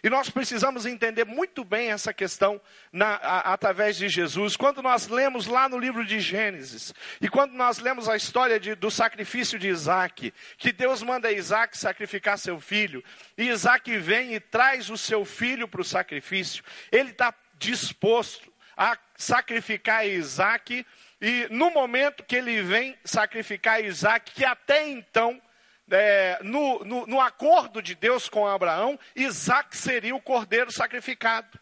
E 0.05 0.11
nós 0.11 0.29
precisamos 0.29 0.85
entender 0.85 1.25
muito 1.25 1.65
bem 1.65 1.93
essa 1.93 2.13
questão 2.13 2.61
na, 2.93 3.15
a, 3.15 3.53
através 3.53 3.97
de 3.97 4.09
Jesus. 4.09 4.57
Quando 4.57 4.83
nós 4.83 5.07
lemos 5.07 5.47
lá 5.47 5.69
no 5.69 5.79
livro 5.79 6.05
de 6.05 6.19
Gênesis, 6.19 6.93
e 7.21 7.29
quando 7.29 7.53
nós 7.53 7.79
lemos 7.79 8.09
a 8.09 8.17
história 8.17 8.59
de, 8.59 8.75
do 8.75 8.91
sacrifício 8.91 9.61
de 9.61 9.69
Isaac, 9.69 10.35
que 10.59 10.73
Deus 10.73 11.05
manda 11.05 11.31
Isaac 11.31 11.79
sacrificar 11.79 12.37
seu 12.37 12.59
filho, 12.59 13.03
e 13.39 13.49
Isaac 13.49 13.97
vem 13.99 14.35
e 14.35 14.41
traz 14.41 14.91
o 14.91 14.99
seu 14.99 15.25
filho 15.25 15.69
para 15.69 15.83
o 15.83 15.85
sacrifício, 15.85 16.65
ele 16.91 17.11
está 17.11 17.33
disposto 17.57 18.53
a 18.77 18.99
sacrificar 19.17 20.05
Isaac, 20.05 20.85
e 21.25 21.47
no 21.51 21.71
momento 21.71 22.25
que 22.25 22.35
ele 22.35 22.61
vem 22.63 22.99
sacrificar 23.05 23.83
Isaac, 23.83 24.33
que 24.33 24.45
até 24.45 24.89
então 24.89 25.41
é, 25.89 26.41
no, 26.43 26.85
no, 26.85 27.07
no 27.07 27.21
acordo 27.21 27.81
de 27.81 27.95
Deus 27.95 28.29
com 28.29 28.45
Abraão, 28.45 28.99
Isaac 29.15 29.77
seria 29.77 30.17
o 30.17 30.21
cordeiro 30.21 30.73
sacrificado. 30.73 31.61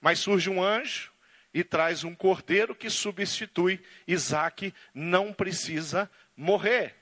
Mas 0.00 0.20
surge 0.20 0.48
um 0.48 0.62
anjo 0.62 1.12
e 1.52 1.62
traz 1.62 2.02
um 2.02 2.14
cordeiro 2.14 2.74
que 2.74 2.88
substitui 2.88 3.78
Isaac, 4.08 4.72
não 4.94 5.34
precisa 5.34 6.10
morrer. 6.34 6.96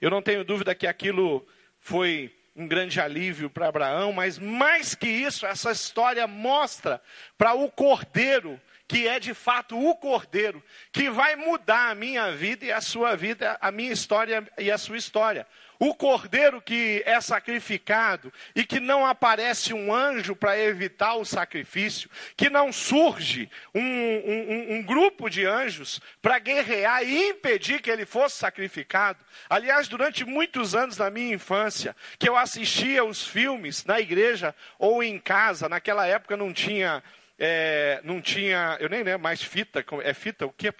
Eu 0.00 0.08
não 0.08 0.22
tenho 0.22 0.42
dúvida 0.42 0.74
que 0.74 0.86
aquilo 0.86 1.46
foi 1.78 2.34
um 2.56 2.66
grande 2.66 2.98
alívio 2.98 3.50
para 3.50 3.68
Abraão, 3.68 4.10
mas 4.10 4.38
mais 4.38 4.94
que 4.94 5.06
isso, 5.06 5.44
essa 5.44 5.70
história 5.70 6.26
mostra 6.26 7.02
para 7.36 7.52
o 7.52 7.70
cordeiro 7.70 8.58
que 8.88 9.08
é 9.08 9.18
de 9.18 9.34
fato 9.34 9.78
o 9.78 9.94
Cordeiro, 9.96 10.62
que 10.92 11.10
vai 11.10 11.34
mudar 11.36 11.90
a 11.90 11.94
minha 11.94 12.32
vida 12.32 12.64
e 12.64 12.72
a 12.72 12.80
sua 12.80 13.16
vida, 13.16 13.58
a 13.60 13.70
minha 13.70 13.92
história 13.92 14.46
e 14.58 14.70
a 14.70 14.78
sua 14.78 14.96
história. 14.96 15.46
O 15.78 15.94
Cordeiro 15.94 16.62
que 16.62 17.02
é 17.04 17.20
sacrificado 17.20 18.32
e 18.54 18.64
que 18.64 18.80
não 18.80 19.04
aparece 19.04 19.74
um 19.74 19.92
anjo 19.92 20.34
para 20.34 20.58
evitar 20.58 21.16
o 21.16 21.24
sacrifício, 21.24 22.08
que 22.34 22.48
não 22.48 22.72
surge 22.72 23.50
um, 23.74 23.82
um, 23.82 24.76
um 24.76 24.82
grupo 24.82 25.28
de 25.28 25.44
anjos 25.44 26.00
para 26.22 26.38
guerrear 26.38 27.02
e 27.02 27.28
impedir 27.28 27.82
que 27.82 27.90
ele 27.90 28.06
fosse 28.06 28.36
sacrificado. 28.36 29.18
Aliás, 29.50 29.86
durante 29.86 30.24
muitos 30.24 30.74
anos 30.74 30.96
da 30.96 31.10
minha 31.10 31.34
infância, 31.34 31.94
que 32.18 32.28
eu 32.28 32.36
assistia 32.38 33.04
os 33.04 33.26
filmes 33.26 33.84
na 33.84 34.00
igreja 34.00 34.54
ou 34.78 35.02
em 35.02 35.18
casa, 35.18 35.68
naquela 35.68 36.06
época 36.06 36.38
não 36.38 36.54
tinha 36.54 37.02
é, 37.38 38.00
não 38.04 38.20
tinha, 38.20 38.76
eu 38.80 38.88
nem 38.88 39.02
lembro 39.02 39.20
mais 39.20 39.42
fita, 39.42 39.84
é 40.02 40.14
fita 40.14 40.46
o 40.46 40.52
que, 40.52 40.72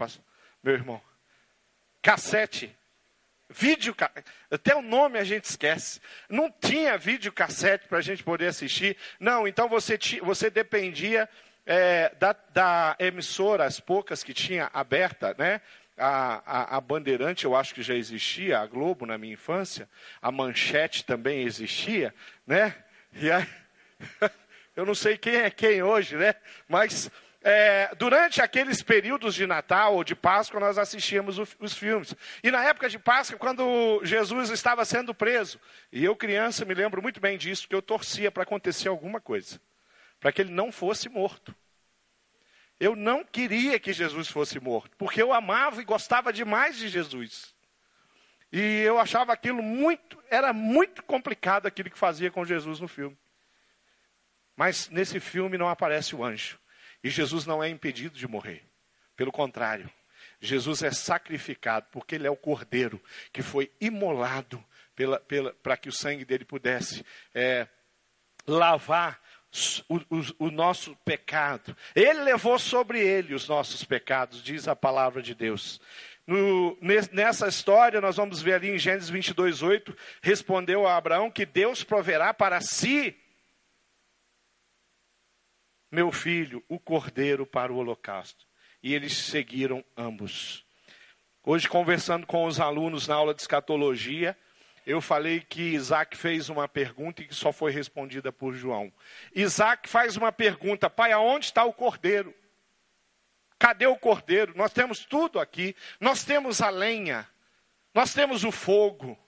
meu 0.62 0.74
irmão? 0.74 1.00
Cassete. 2.02 2.74
Vídeo, 3.48 3.94
até 4.50 4.74
o 4.74 4.82
nome 4.82 5.18
a 5.18 5.24
gente 5.24 5.44
esquece. 5.44 6.00
Não 6.28 6.50
tinha 6.50 6.98
vídeo 6.98 7.32
cassete 7.32 7.86
para 7.86 7.98
a 7.98 8.02
gente 8.02 8.24
poder 8.24 8.48
assistir. 8.48 8.96
Não, 9.20 9.46
então 9.46 9.68
você, 9.68 9.96
você 10.22 10.50
dependia 10.50 11.28
é, 11.64 12.12
da, 12.18 12.34
da, 12.52 12.96
emissora, 12.98 13.64
as 13.64 13.78
poucas 13.78 14.24
que 14.24 14.34
tinha 14.34 14.70
aberta, 14.72 15.34
né? 15.38 15.60
A, 15.98 16.42
a, 16.44 16.76
a, 16.76 16.80
Bandeirante 16.80 17.44
eu 17.44 17.56
acho 17.56 17.74
que 17.74 17.82
já 17.82 17.94
existia, 17.94 18.58
a 18.60 18.66
Globo 18.66 19.06
na 19.06 19.16
minha 19.16 19.32
infância, 19.32 19.88
a 20.20 20.30
Manchete 20.30 21.04
também 21.04 21.42
existia, 21.42 22.14
né? 22.46 22.74
E 23.14 23.30
aí, 23.30 23.46
Eu 24.76 24.84
não 24.84 24.94
sei 24.94 25.16
quem 25.16 25.36
é 25.36 25.50
quem 25.50 25.82
hoje, 25.82 26.16
né? 26.16 26.34
Mas 26.68 27.10
é, 27.42 27.94
durante 27.94 28.42
aqueles 28.42 28.82
períodos 28.82 29.34
de 29.34 29.46
Natal 29.46 29.94
ou 29.94 30.04
de 30.04 30.14
Páscoa, 30.14 30.60
nós 30.60 30.76
assistíamos 30.76 31.38
o, 31.38 31.48
os 31.60 31.72
filmes. 31.72 32.14
E 32.42 32.50
na 32.50 32.62
época 32.62 32.88
de 32.88 32.98
Páscoa, 32.98 33.38
quando 33.38 34.00
Jesus 34.04 34.50
estava 34.50 34.84
sendo 34.84 35.14
preso, 35.14 35.58
e 35.90 36.04
eu, 36.04 36.14
criança, 36.14 36.64
me 36.64 36.74
lembro 36.74 37.00
muito 37.00 37.20
bem 37.20 37.38
disso, 37.38 37.66
que 37.66 37.74
eu 37.74 37.80
torcia 37.80 38.30
para 38.30 38.42
acontecer 38.42 38.88
alguma 38.88 39.20
coisa, 39.20 39.58
para 40.20 40.30
que 40.30 40.42
ele 40.42 40.52
não 40.52 40.70
fosse 40.70 41.08
morto. 41.08 41.54
Eu 42.78 42.94
não 42.94 43.24
queria 43.24 43.78
que 43.78 43.92
Jesus 43.94 44.28
fosse 44.28 44.60
morto, 44.60 44.94
porque 44.98 45.22
eu 45.22 45.32
amava 45.32 45.80
e 45.80 45.84
gostava 45.84 46.32
demais 46.32 46.76
de 46.76 46.88
Jesus. 46.88 47.54
E 48.52 48.82
eu 48.82 48.98
achava 48.98 49.32
aquilo 49.32 49.62
muito, 49.62 50.22
era 50.28 50.52
muito 50.52 51.02
complicado 51.02 51.66
aquilo 51.66 51.90
que 51.90 51.98
fazia 51.98 52.30
com 52.30 52.44
Jesus 52.44 52.78
no 52.78 52.88
filme. 52.88 53.16
Mas 54.56 54.88
nesse 54.88 55.20
filme 55.20 55.58
não 55.58 55.68
aparece 55.68 56.16
o 56.16 56.24
anjo. 56.24 56.58
E 57.04 57.10
Jesus 57.10 57.44
não 57.44 57.62
é 57.62 57.68
impedido 57.68 58.18
de 58.18 58.26
morrer. 58.26 58.64
Pelo 59.14 59.30
contrário, 59.30 59.90
Jesus 60.40 60.82
é 60.82 60.90
sacrificado 60.90 61.86
porque 61.92 62.14
ele 62.14 62.26
é 62.26 62.30
o 62.30 62.36
cordeiro 62.36 63.00
que 63.32 63.42
foi 63.42 63.70
imolado 63.80 64.64
para 65.62 65.76
que 65.76 65.88
o 65.88 65.92
sangue 65.92 66.24
dele 66.24 66.44
pudesse 66.44 67.04
é, 67.34 67.68
lavar 68.46 69.20
o, 69.88 69.96
o, 69.96 70.46
o, 70.46 70.50
nosso 70.50 70.96
pecado. 71.04 71.76
Ele 71.94 72.22
levou 72.22 72.58
sobre 72.58 73.00
ele 73.00 73.34
os 73.34 73.48
nossos 73.48 73.84
pecados, 73.84 74.42
diz 74.42 74.68
a 74.68 74.76
palavra 74.76 75.22
de 75.22 75.34
Deus. 75.34 75.80
No, 76.26 76.76
nessa 77.12 77.46
história, 77.46 78.00
nós 78.00 78.16
vamos 78.16 78.42
ver 78.42 78.54
ali 78.54 78.70
em 78.70 78.78
Gênesis 78.78 79.08
22, 79.08 79.62
8, 79.62 79.96
respondeu 80.20 80.86
a 80.86 80.96
Abraão 80.96 81.30
que 81.30 81.46
Deus 81.46 81.84
proverá 81.84 82.34
para 82.34 82.60
si, 82.60 83.16
meu 85.90 86.10
filho, 86.10 86.62
o 86.68 86.78
cordeiro 86.78 87.46
para 87.46 87.72
o 87.72 87.76
holocausto. 87.76 88.46
E 88.82 88.94
eles 88.94 89.16
seguiram 89.16 89.84
ambos. 89.96 90.64
Hoje, 91.42 91.68
conversando 91.68 92.26
com 92.26 92.44
os 92.44 92.58
alunos 92.60 93.06
na 93.06 93.14
aula 93.14 93.32
de 93.32 93.40
escatologia, 93.40 94.36
eu 94.86 95.00
falei 95.00 95.40
que 95.40 95.74
Isaac 95.74 96.16
fez 96.16 96.48
uma 96.48 96.68
pergunta 96.68 97.22
e 97.22 97.26
que 97.26 97.34
só 97.34 97.52
foi 97.52 97.72
respondida 97.72 98.30
por 98.30 98.54
João. 98.54 98.92
Isaac 99.34 99.88
faz 99.88 100.16
uma 100.16 100.30
pergunta: 100.30 100.88
Pai, 100.88 101.12
aonde 101.12 101.46
está 101.46 101.64
o 101.64 101.72
cordeiro? 101.72 102.34
Cadê 103.58 103.86
o 103.86 103.96
cordeiro? 103.96 104.52
Nós 104.56 104.72
temos 104.72 105.04
tudo 105.04 105.40
aqui. 105.40 105.74
Nós 106.00 106.24
temos 106.24 106.60
a 106.60 106.68
lenha, 106.68 107.28
nós 107.94 108.12
temos 108.12 108.44
o 108.44 108.52
fogo, 108.52 109.18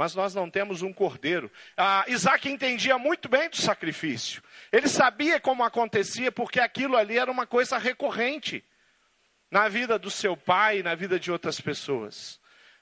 mas 0.00 0.14
nós 0.14 0.34
não 0.34 0.48
temos 0.48 0.80
um 0.80 0.94
cordeiro. 0.94 1.52
Ah, 1.76 2.06
Isaac 2.08 2.48
entendia 2.48 2.96
muito 2.96 3.28
bem 3.28 3.50
do 3.50 3.58
sacrifício. 3.58 4.42
Ele 4.72 4.88
sabia 4.88 5.38
como 5.38 5.62
acontecia, 5.62 6.32
porque 6.32 6.58
aquilo 6.58 6.96
ali 6.96 7.18
era 7.18 7.30
uma 7.30 7.46
coisa 7.46 7.76
recorrente 7.76 8.64
na 9.50 9.68
vida 9.68 9.98
do 9.98 10.10
seu 10.10 10.34
pai 10.38 10.78
e 10.78 10.82
na 10.82 10.94
vida 10.94 11.20
de 11.20 11.30
outras 11.30 11.60
pessoas. 11.60 12.40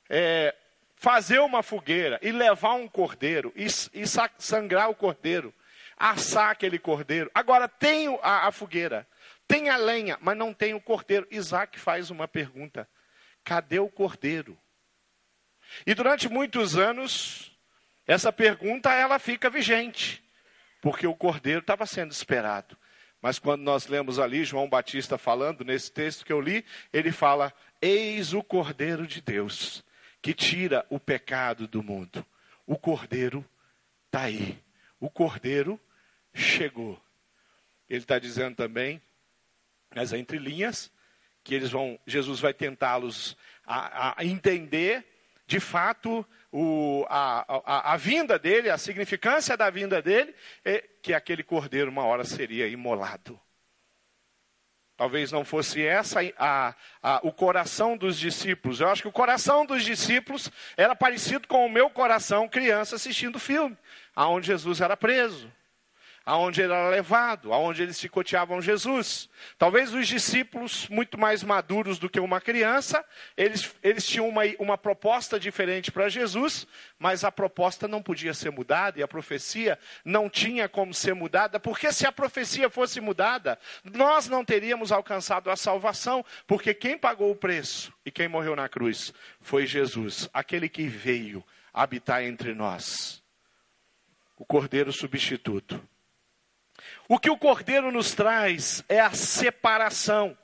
É, 0.09 0.55
fazer 0.95 1.41
uma 1.41 1.61
fogueira 1.61 2.21
e 2.23 2.31
levar 2.31 2.75
um 2.75 2.87
cordeiro 2.87 3.53
e, 3.57 3.67
e 3.67 4.05
sangrar 4.39 4.89
o 4.89 4.95
cordeiro, 4.95 5.53
assar 5.97 6.53
aquele 6.53 6.79
cordeiro. 6.79 7.29
Agora 7.35 7.67
tem 7.67 8.17
a, 8.23 8.47
a 8.47 8.53
fogueira, 8.53 9.05
tem 9.49 9.71
a 9.71 9.77
lenha, 9.77 10.17
mas 10.21 10.37
não 10.37 10.55
tem 10.55 10.73
o 10.73 10.81
cordeiro. 10.81 11.27
Isaac 11.33 11.81
faz 11.81 12.11
uma 12.11 12.29
pergunta: 12.29 12.89
cadê 13.43 13.81
o 13.81 13.89
cordeiro? 13.89 14.57
E 15.87 15.95
durante 15.95 16.29
muitos 16.29 16.77
anos, 16.77 17.57
essa 18.07 18.33
pergunta 18.33 18.93
ela 18.93 19.19
fica 19.19 19.51
vigente, 19.51 20.23
porque 20.81 21.07
o 21.07 21.15
cordeiro 21.15 21.61
estava 21.61 21.87
sendo 21.87 22.13
esperado. 22.13 22.77
Mas 23.21 23.39
quando 23.39 23.63
nós 23.63 23.87
lemos 23.87 24.19
ali 24.19 24.45
João 24.45 24.69
Batista 24.69 25.19
falando 25.19 25.65
nesse 25.65 25.91
texto 25.91 26.25
que 26.25 26.33
eu 26.33 26.41
li, 26.41 26.65
ele 26.93 27.11
fala: 27.11 27.53
Eis 27.83 28.33
o 28.33 28.43
Cordeiro 28.43 29.07
de 29.07 29.21
Deus 29.21 29.85
que 30.23 30.35
tira 30.35 30.87
o 30.91 30.99
pecado 30.99 31.67
do 31.67 31.83
mundo. 31.83 32.25
O 32.67 32.77
Cordeiro 32.77 33.45
está 34.07 34.23
aí. 34.23 34.63
O 35.01 35.09
Cordeiro 35.09 35.81
chegou. 36.35 37.01
Ele 37.89 38.01
está 38.01 38.19
dizendo 38.19 38.57
também, 38.57 39.01
nas 39.95 40.13
entrelinhas, 40.13 40.93
que 41.43 41.55
eles 41.55 41.71
vão, 41.71 41.99
Jesus 42.07 42.41
vai 42.41 42.53
tentá-los 42.53 43.37
a, 43.65 44.21
a, 44.21 44.25
entender 44.25 45.07
de 45.49 45.59
fato 45.59 46.25
o, 46.53 47.07
a, 47.09 47.45
a, 47.65 47.95
a, 47.95 47.97
vinda 47.97 48.39
dele, 48.39 48.69
a 48.69 48.77
significância 48.77 49.57
da 49.57 49.71
vinda 49.71 50.03
dele, 50.03 50.35
é 50.63 50.85
que 51.03 51.15
aquele 51.15 51.43
cordeiro 51.43 51.91
uma 51.91 52.05
hora 52.05 52.23
seria 52.23 52.69
imolado. 52.69 53.41
Talvez 54.95 55.33
não 55.33 55.47
fosse 55.47 55.83
essa 55.83 56.21
a, 56.37 56.75
a, 57.03 57.21
o 57.23 57.33
coração 57.33 57.97
dos 57.97 58.19
discípulos. 58.19 58.81
Eu 58.81 58.91
acho 58.91 59.01
que 59.01 59.09
o 59.09 59.13
coração 59.13 59.65
dos 59.65 59.85
discípulos 59.85 60.51
era 60.77 60.95
parecido 60.95 61.49
com 61.49 61.65
o 61.65 61.71
meu 61.71 61.89
coração, 61.89 62.47
criança, 62.47 62.97
assistindo 62.97 63.39
filme, 63.39 63.77
aonde 64.15 64.49
Jesus 64.49 64.83
era 64.83 64.99
preso 64.99 65.51
aonde 66.29 66.61
ele 66.61 66.75
era 66.75 66.91
levado, 66.91 67.55
aonde 67.55 67.83
eles 67.83 67.99
chicoteavam 67.99 68.61
Jesus. 68.61 69.31
Talvez 69.57 69.95
os 69.95 70.07
discípulos, 70.07 70.87
muito 70.89 71.19
mais 71.19 71.43
maduros 71.43 71.99
do 71.99 72.11
que 72.11 72.21
uma 72.21 72.39
criança, 72.39 73.03
eles, 73.35 73.75
eles 73.83 74.07
tinham 74.07 74.29
uma, 74.29 74.43
uma 74.59 74.77
proposta 74.77 75.41
diferente 75.41 75.91
para 75.91 76.11
Jesus, 76.11 76.67
mas 76.99 77.25
a 77.25 77.33
proposta 77.33 77.89
não 77.89 78.03
podia 78.03 78.35
ser 78.35 78.51
mudada 78.51 79.01
e 79.01 79.03
a 79.03 79.09
profecia 79.09 79.79
não 80.05 80.29
tinha 80.29 80.69
como 80.69 80.93
ser 80.93 81.15
mudada, 81.15 81.59
porque 81.59 81.91
se 81.91 82.07
a 82.07 82.13
profecia 82.13 82.69
fosse 82.69 83.01
mudada, 83.01 83.59
nós 83.83 84.29
não 84.29 84.45
teríamos 84.45 84.93
alcançado 84.93 85.51
a 85.51 85.57
salvação, 85.57 86.23
porque 86.47 86.75
quem 86.75 86.99
pagou 86.99 87.31
o 87.31 87.37
preço 87.37 87.91
e 88.05 88.11
quem 88.11 88.29
morreu 88.29 88.55
na 88.55 88.69
cruz 88.69 89.15
foi 89.41 89.67
Jesus, 89.67 90.29
aquele 90.35 90.69
que 90.69 90.89
veio 90.89 91.43
habitar 91.73 92.23
entre 92.23 92.53
nós. 92.53 93.23
O 94.37 94.45
Cordeiro 94.45 94.93
substituto. 94.93 95.83
O 97.11 97.19
que 97.19 97.31
o 97.31 97.39
Cordeiro 97.39 97.91
nos 97.91 98.15
traz 98.15 98.85
é 98.87 99.01
a 99.01 99.13
separação. 99.13 100.37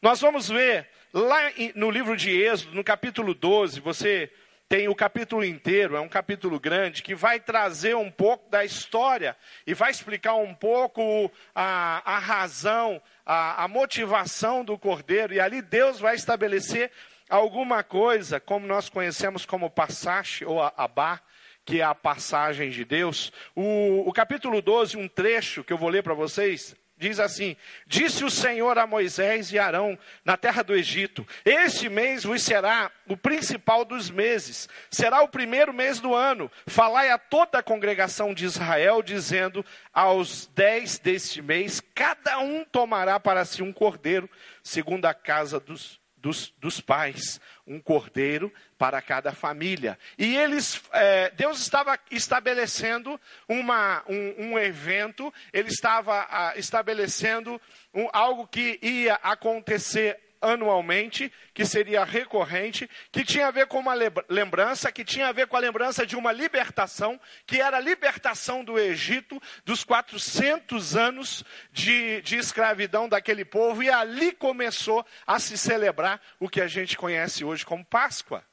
Nós 0.00 0.20
vamos 0.20 0.48
ver 0.48 0.88
lá 1.12 1.50
no 1.74 1.90
livro 1.90 2.16
de 2.16 2.30
Êxodo, 2.30 2.72
no 2.72 2.84
capítulo 2.84 3.34
12, 3.34 3.80
você 3.80 4.30
tem 4.68 4.86
o 4.86 4.94
capítulo 4.94 5.44
inteiro, 5.44 5.96
é 5.96 6.00
um 6.00 6.08
capítulo 6.08 6.60
grande, 6.60 7.02
que 7.02 7.16
vai 7.16 7.40
trazer 7.40 7.96
um 7.96 8.12
pouco 8.12 8.48
da 8.48 8.64
história 8.64 9.36
e 9.66 9.74
vai 9.74 9.90
explicar 9.90 10.34
um 10.34 10.54
pouco 10.54 11.28
a, 11.52 12.00
a 12.04 12.18
razão, 12.20 13.02
a, 13.26 13.64
a 13.64 13.66
motivação 13.66 14.64
do 14.64 14.78
cordeiro, 14.78 15.34
e 15.34 15.40
ali 15.40 15.60
Deus 15.60 15.98
vai 15.98 16.14
estabelecer 16.14 16.92
alguma 17.28 17.82
coisa, 17.82 18.38
como 18.38 18.68
nós 18.68 18.88
conhecemos 18.88 19.44
como 19.44 19.68
passache 19.68 20.44
ou 20.44 20.62
abá, 20.62 21.20
que 21.64 21.80
é 21.80 21.84
a 21.84 21.94
passagem 21.94 22.70
de 22.70 22.84
Deus. 22.84 23.32
O, 23.54 24.08
o 24.08 24.12
capítulo 24.12 24.60
12, 24.60 24.96
um 24.96 25.08
trecho 25.08 25.64
que 25.64 25.72
eu 25.72 25.78
vou 25.78 25.88
ler 25.88 26.02
para 26.02 26.14
vocês, 26.14 26.76
diz 26.96 27.18
assim: 27.18 27.56
Disse 27.86 28.24
o 28.24 28.30
Senhor 28.30 28.78
a 28.78 28.86
Moisés 28.86 29.52
e 29.52 29.58
Arão 29.58 29.98
na 30.24 30.36
terra 30.36 30.62
do 30.62 30.74
Egito: 30.74 31.26
Este 31.44 31.88
mês 31.88 32.24
vos 32.24 32.42
será 32.42 32.90
o 33.08 33.16
principal 33.16 33.84
dos 33.84 34.10
meses, 34.10 34.68
será 34.90 35.22
o 35.22 35.28
primeiro 35.28 35.72
mês 35.72 36.00
do 36.00 36.14
ano. 36.14 36.50
Falai 36.66 37.10
a 37.10 37.18
toda 37.18 37.58
a 37.58 37.62
congregação 37.62 38.34
de 38.34 38.44
Israel, 38.44 39.02
dizendo: 39.02 39.64
Aos 39.92 40.46
dez 40.54 40.98
deste 40.98 41.42
mês, 41.42 41.80
cada 41.94 42.38
um 42.38 42.64
tomará 42.64 43.18
para 43.18 43.44
si 43.44 43.62
um 43.62 43.72
cordeiro, 43.72 44.28
segundo 44.62 45.06
a 45.06 45.14
casa 45.14 45.58
dos, 45.58 46.00
dos, 46.24 46.54
dos 46.58 46.80
pais 46.80 47.38
um 47.66 47.78
cordeiro 47.78 48.50
para 48.78 49.02
cada 49.02 49.30
família. 49.30 49.98
E 50.16 50.34
eles, 50.34 50.80
é, 50.90 51.30
Deus 51.32 51.60
estava 51.60 51.98
estabelecendo 52.10 53.20
uma, 53.46 54.02
um, 54.08 54.52
um 54.52 54.58
evento, 54.58 55.32
Ele 55.52 55.68
estava 55.68 56.26
a, 56.30 56.56
estabelecendo 56.56 57.60
um, 57.92 58.08
algo 58.10 58.46
que 58.46 58.78
ia 58.80 59.16
acontecer 59.16 60.18
anualmente, 60.44 61.32
que 61.52 61.64
seria 61.64 62.04
recorrente, 62.04 62.88
que 63.10 63.24
tinha 63.24 63.48
a 63.48 63.50
ver 63.50 63.66
com 63.66 63.78
uma 63.78 63.94
lembrança, 64.28 64.92
que 64.92 65.04
tinha 65.04 65.28
a 65.28 65.32
ver 65.32 65.46
com 65.46 65.56
a 65.56 65.60
lembrança 65.60 66.06
de 66.06 66.16
uma 66.16 66.30
libertação, 66.32 67.20
que 67.46 67.60
era 67.60 67.78
a 67.78 67.80
libertação 67.80 68.64
do 68.64 68.78
Egito, 68.78 69.40
dos 69.64 69.82
400 69.82 70.96
anos 70.96 71.44
de, 71.72 72.20
de 72.22 72.36
escravidão 72.36 73.08
daquele 73.08 73.44
povo, 73.44 73.82
e 73.82 73.90
ali 73.90 74.32
começou 74.32 75.04
a 75.26 75.38
se 75.38 75.56
celebrar 75.56 76.20
o 76.38 76.48
que 76.48 76.60
a 76.60 76.66
gente 76.66 76.96
conhece 76.96 77.44
hoje 77.44 77.64
como 77.64 77.84
Páscoa. 77.84 78.44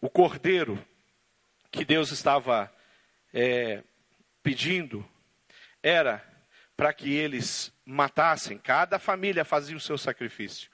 O 0.00 0.10
cordeiro 0.10 0.84
que 1.70 1.84
Deus 1.84 2.12
estava 2.12 2.70
é, 3.32 3.82
pedindo 4.42 5.04
era 5.82 6.24
para 6.76 6.92
que 6.92 7.12
eles 7.12 7.73
matassem, 7.84 8.58
cada 8.58 8.98
família 8.98 9.44
fazia 9.44 9.76
o 9.76 9.80
seu 9.80 9.98
sacrifício, 9.98 10.70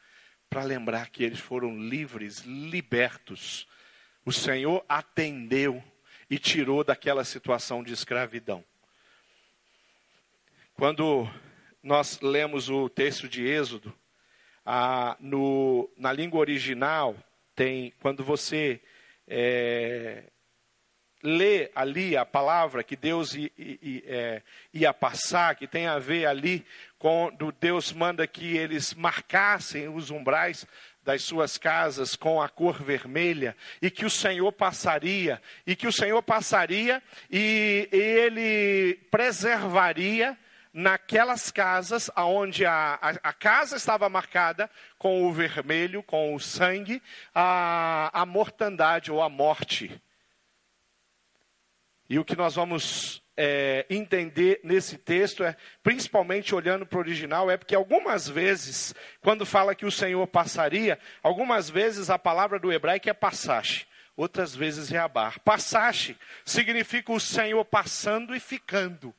para 0.49 0.63
lembrar 0.63 1.11
que 1.11 1.25
eles 1.25 1.41
foram 1.41 1.77
livres, 1.77 2.41
libertos. 2.41 3.67
O 4.25 4.33
Senhor 4.33 4.85
atendeu 4.89 5.83
e 6.29 6.39
tirou 6.39 6.85
daquela 6.85 7.25
situação 7.25 7.83
de 7.83 7.93
escravidão. 7.93 8.65
Quando 10.75 11.29
nós 11.83 12.21
lemos 12.21 12.69
o 12.69 12.89
texto 12.89 13.29
de 13.29 13.47
Êxodo, 13.47 13.95
no, 15.19 15.91
na 15.97 16.13
língua 16.13 16.41
original, 16.41 17.17
tem, 17.55 17.93
quando 18.01 18.25
você 18.25 18.81
é, 19.27 20.25
lê 21.23 21.71
ali 21.75 22.17
a 22.17 22.25
palavra 22.25 22.83
que 22.83 22.97
Deus 22.97 23.35
ia, 23.35 23.51
é, 24.07 24.43
ia 24.73 24.93
passar, 24.93 25.55
que 25.55 25.67
tem 25.67 25.87
a 25.87 25.99
ver 25.99 26.27
ali 26.27 26.65
quando 26.99 27.53
Deus 27.53 27.93
manda 27.93 28.27
que 28.27 28.57
eles 28.57 28.95
marcassem 28.95 29.89
os 29.89 30.11
umbrais 30.11 30.67
das 31.03 31.23
suas 31.23 31.57
casas 31.57 32.15
com 32.15 32.41
a 32.41 32.49
cor 32.49 32.83
vermelha, 32.83 33.57
e 33.81 33.91
que 33.91 34.05
o 34.05 34.11
Senhor 34.11 34.53
passaria, 34.53 35.41
e 35.67 35.75
que 35.75 35.87
o 35.87 35.93
Senhor 35.93 36.23
passaria 36.23 37.03
e 37.31 37.89
ele 37.91 38.95
preservaria 39.11 40.37
naquelas 40.73 41.51
casas 41.51 42.11
onde 42.17 42.65
a, 42.65 42.99
a, 43.01 43.09
a, 43.31 43.33
casa 43.33 43.77
estava 43.77 44.09
marcada 44.09 44.71
com 44.99 45.27
o 45.27 45.33
vermelho, 45.33 46.03
com 46.03 46.35
o 46.35 46.39
sangue, 46.39 47.03
a, 47.35 48.11
a 48.13 48.25
mortandade 48.25 49.11
ou 49.11 49.21
a 49.23 49.29
morte. 49.29 50.01
E 52.11 52.19
o 52.19 52.25
que 52.25 52.35
nós 52.35 52.57
vamos 52.57 53.23
é, 53.37 53.87
entender 53.89 54.59
nesse 54.65 54.99
texto 54.99 55.45
é, 55.45 55.57
principalmente 55.81 56.53
olhando 56.53 56.85
para 56.85 56.97
o 56.97 57.01
original, 57.01 57.49
é 57.49 57.57
porque 57.57 57.73
algumas 57.73 58.29
vezes, 58.29 58.93
quando 59.21 59.47
fala 59.47 59.77
que 59.77 59.87
o 59.87 59.93
Senhor 59.93 60.27
passaria, 60.27 60.99
algumas 61.23 61.71
vezes 61.71 62.11
a 62.11 62.19
palavra 62.19 62.59
do 62.59 62.73
hebraico 62.73 63.09
é 63.09 63.13
passache, 63.13 63.87
outras 64.17 64.57
vezes 64.57 64.93
é 64.93 64.99
abar. 64.99 65.39
Passache 65.39 66.17
significa 66.45 67.13
o 67.13 67.21
Senhor 67.21 67.65
passando 67.65 68.35
e 68.35 68.41
ficando 68.41 69.15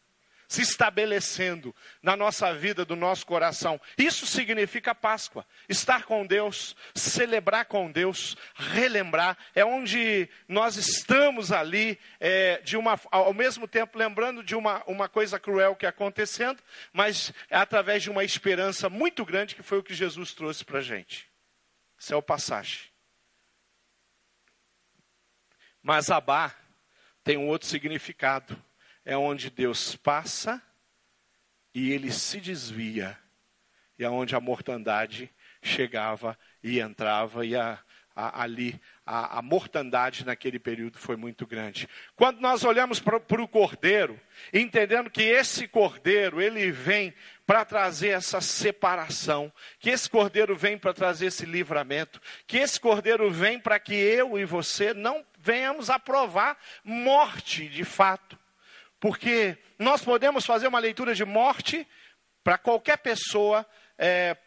se 0.52 0.62
estabelecendo 0.62 1.74
na 2.04 2.18
nossa 2.18 2.54
vida, 2.54 2.84
do 2.84 2.94
nosso 2.94 3.26
coração. 3.26 3.80
Isso 3.98 4.28
significa 4.28 4.94
Páscoa. 4.94 5.46
Estar 5.70 6.04
com 6.04 6.26
Deus, 6.28 6.76
celebrar 6.94 7.64
com 7.64 7.90
Deus, 7.90 8.36
relembrar. 8.54 9.38
É 9.56 9.64
onde 9.64 10.28
nós 10.50 10.76
estamos 10.76 11.54
ali, 11.54 11.98
é, 12.20 12.60
de 12.66 12.76
uma, 12.76 13.00
ao 13.10 13.34
mesmo 13.34 13.66
tempo 13.66 13.98
lembrando 13.98 14.44
de 14.44 14.54
uma, 14.54 14.84
uma 14.88 15.08
coisa 15.08 15.40
cruel 15.40 15.74
que 15.74 15.86
é 15.86 15.90
acontecendo, 15.90 16.62
mas 16.92 17.32
é 17.50 17.56
através 17.56 18.04
de 18.04 18.10
uma 18.10 18.26
esperança 18.26 18.90
muito 18.90 19.24
grande 19.24 19.56
que 19.56 19.64
foi 19.64 19.78
o 19.78 19.84
que 19.84 19.94
Jesus 19.94 20.34
trouxe 20.34 20.66
para 20.66 20.80
a 20.80 20.84
gente. 20.84 21.30
Isso 21.98 22.14
é 22.14 22.18
o 22.18 22.22
passagem. 22.22 22.92
Mas 25.82 26.12
Abá 26.12 26.54
tem 27.24 27.38
um 27.38 27.48
outro 27.48 27.70
significado 27.70 28.62
é 29.06 29.18
onde 29.18 29.50
Deus 29.50 29.96
passa 29.96 30.62
e 31.74 31.92
ele 31.92 32.12
se 32.12 32.40
desvia, 32.40 33.18
e 33.98 34.04
é 34.04 34.10
onde 34.10 34.36
a 34.36 34.40
mortandade 34.40 35.34
chegava 35.62 36.38
e 36.64 36.80
entrava, 36.80 37.46
e 37.46 37.56
a, 37.56 37.80
a, 38.16 38.44
ali 38.44 38.80
a, 39.06 39.40
a, 39.40 39.42
mortandade 39.42 40.26
naquele 40.26 40.60
período 40.60 40.98
foi 40.98 41.16
muito 41.16 41.46
grande. 41.48 41.88
Quando 42.16 42.40
nós 42.40 42.64
olhamos 42.64 43.00
para 43.00 43.42
o 43.42 43.48
cordeiro, 43.48 44.20
entendendo 44.54 45.10
que 45.10 45.24
esse 45.24 45.68
cordeiro, 45.68 46.42
ele 46.42 46.72
vem 46.72 47.14
para 47.46 47.64
trazer 47.64 48.10
essa 48.10 48.42
separação, 48.42 49.52
que 49.80 49.90
esse 49.90 50.10
cordeiro 50.10 50.56
vem 50.56 50.78
para 50.78 50.94
trazer 50.94 51.28
esse 51.28 51.46
livramento, 51.46 52.22
que 52.46 52.58
esse 52.58 52.80
cordeiro 52.80 53.30
vem 53.32 53.60
para 53.60 53.80
que 53.80 53.94
eu 53.94 54.38
e 54.38 54.46
você 54.46 54.94
não 54.94 55.26
venhamos 55.40 55.90
a 55.90 55.98
provar 55.98 56.58
morte 56.84 57.68
de 57.68 57.84
fato. 57.84 58.41
Porque 59.02 59.58
nós 59.80 60.04
podemos 60.04 60.46
fazer 60.46 60.68
uma 60.68 60.78
leitura 60.78 61.16
de 61.16 61.26
morte 61.26 61.88
para 62.44 62.56
qualquer 62.56 62.98
pessoa, 63.00 63.66
é, 63.98 64.38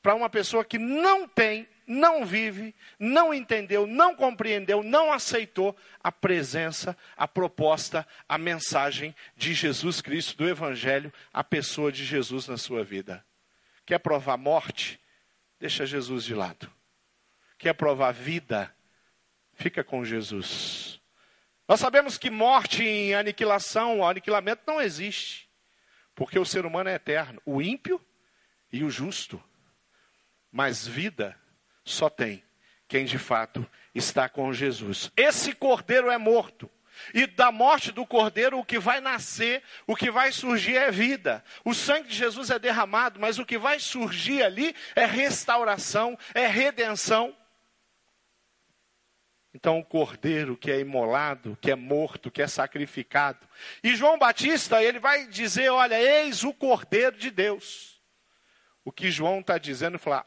para 0.00 0.14
uma 0.14 0.30
pessoa 0.30 0.64
que 0.64 0.78
não 0.78 1.26
tem, 1.26 1.68
não 1.84 2.24
vive, 2.24 2.72
não 3.00 3.34
entendeu, 3.34 3.88
não 3.88 4.14
compreendeu, 4.14 4.80
não 4.80 5.12
aceitou 5.12 5.76
a 6.04 6.12
presença, 6.12 6.96
a 7.16 7.26
proposta, 7.26 8.06
a 8.28 8.38
mensagem 8.38 9.12
de 9.36 9.52
Jesus 9.54 10.00
Cristo, 10.00 10.36
do 10.36 10.48
Evangelho, 10.48 11.12
a 11.32 11.42
pessoa 11.42 11.90
de 11.90 12.04
Jesus 12.04 12.46
na 12.46 12.56
sua 12.56 12.84
vida. 12.84 13.26
Quer 13.84 13.98
provar 13.98 14.36
morte? 14.36 15.00
Deixa 15.58 15.84
Jesus 15.84 16.22
de 16.22 16.32
lado. 16.32 16.70
Quer 17.58 17.74
provar 17.74 18.12
vida? 18.12 18.72
Fica 19.52 19.82
com 19.82 20.04
Jesus. 20.04 20.99
Nós 21.70 21.78
sabemos 21.78 22.18
que 22.18 22.30
morte 22.30 22.82
em 22.82 23.14
aniquilação, 23.14 24.04
aniquilamento 24.04 24.64
não 24.66 24.80
existe, 24.80 25.48
porque 26.16 26.36
o 26.36 26.44
ser 26.44 26.66
humano 26.66 26.90
é 26.90 26.96
eterno, 26.96 27.40
o 27.46 27.62
ímpio 27.62 28.04
e 28.72 28.82
o 28.82 28.90
justo. 28.90 29.40
Mas 30.50 30.84
vida 30.84 31.38
só 31.84 32.10
tem 32.10 32.42
quem 32.88 33.04
de 33.04 33.18
fato 33.18 33.64
está 33.94 34.28
com 34.28 34.52
Jesus. 34.52 35.12
Esse 35.16 35.52
cordeiro 35.52 36.10
é 36.10 36.18
morto. 36.18 36.68
E 37.14 37.24
da 37.24 37.52
morte 37.52 37.92
do 37.92 38.04
cordeiro, 38.04 38.58
o 38.58 38.64
que 38.64 38.80
vai 38.80 39.00
nascer, 39.00 39.62
o 39.86 39.94
que 39.94 40.10
vai 40.10 40.32
surgir 40.32 40.74
é 40.74 40.90
vida. 40.90 41.44
O 41.64 41.72
sangue 41.72 42.08
de 42.08 42.16
Jesus 42.16 42.50
é 42.50 42.58
derramado, 42.58 43.20
mas 43.20 43.38
o 43.38 43.46
que 43.46 43.56
vai 43.56 43.78
surgir 43.78 44.42
ali 44.42 44.74
é 44.96 45.06
restauração, 45.06 46.18
é 46.34 46.48
redenção. 46.48 47.32
Então, 49.52 49.78
o 49.80 49.84
cordeiro 49.84 50.56
que 50.56 50.70
é 50.70 50.78
imolado, 50.78 51.58
que 51.60 51.70
é 51.70 51.74
morto, 51.74 52.30
que 52.30 52.40
é 52.40 52.46
sacrificado. 52.46 53.46
E 53.82 53.96
João 53.96 54.18
Batista, 54.18 54.82
ele 54.82 55.00
vai 55.00 55.26
dizer: 55.26 55.70
Olha, 55.70 56.00
eis 56.00 56.44
o 56.44 56.52
cordeiro 56.52 57.16
de 57.16 57.30
Deus. 57.30 58.00
O 58.84 58.92
que 58.92 59.10
João 59.10 59.40
está 59.40 59.58
dizendo, 59.58 59.98
falar, 59.98 60.26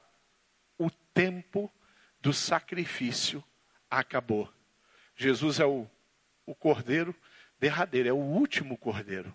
o 0.78 0.90
tempo 1.14 1.72
do 2.20 2.34
sacrifício 2.34 3.44
acabou. 3.90 4.52
Jesus 5.16 5.60
é 5.60 5.66
o, 5.66 5.88
o 6.46 6.54
cordeiro 6.54 7.16
derradeiro, 7.60 8.10
é 8.10 8.14
o 8.14 8.18
último 8.18 8.78
cordeiro. 8.78 9.34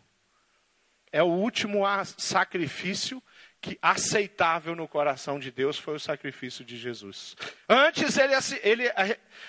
É 1.10 1.22
o 1.22 1.26
último 1.26 1.80
sacrifício 2.04 3.22
que 3.60 3.78
aceitável 3.82 4.76
no 4.76 4.86
coração 4.86 5.38
de 5.38 5.50
Deus 5.50 5.78
foi 5.78 5.96
o 5.96 6.00
sacrifício 6.00 6.64
de 6.64 6.76
Jesus. 6.76 7.36
Antes 7.68 8.16
ele, 8.16 8.32
ele 8.62 8.84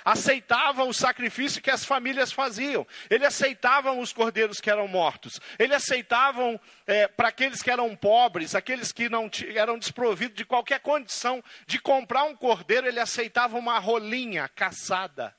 aceitava 0.04 0.84
o 0.84 0.94
sacrifício 0.94 1.62
que 1.62 1.70
as 1.70 1.86
famílias 1.86 2.32
faziam, 2.32 2.88
ele 3.10 3.26
aceitava 3.26 3.92
os 3.92 4.12
cordeiros 4.12 4.60
que 4.60 4.70
eram 4.70 4.88
mortos, 4.88 5.40
ele 5.60 5.76
aceitava 5.76 6.60
é, 6.88 7.08
para 7.08 7.28
aqueles 7.28 7.62
que 7.62 7.70
eram 7.70 7.96
pobres, 7.96 8.56
aqueles 8.56 8.92
que 8.92 9.10
não 9.10 9.30
eram 9.56 9.78
desprovidos 9.78 10.36
de 10.36 10.46
qualquer 10.46 10.80
condição 10.80 11.44
de 11.68 11.80
comprar 11.80 12.24
um 12.24 12.36
cordeiro, 12.36 12.88
ele 12.88 13.00
aceitava 13.00 13.58
uma 13.58 13.78
rolinha 13.78 14.48
caçada, 14.50 15.36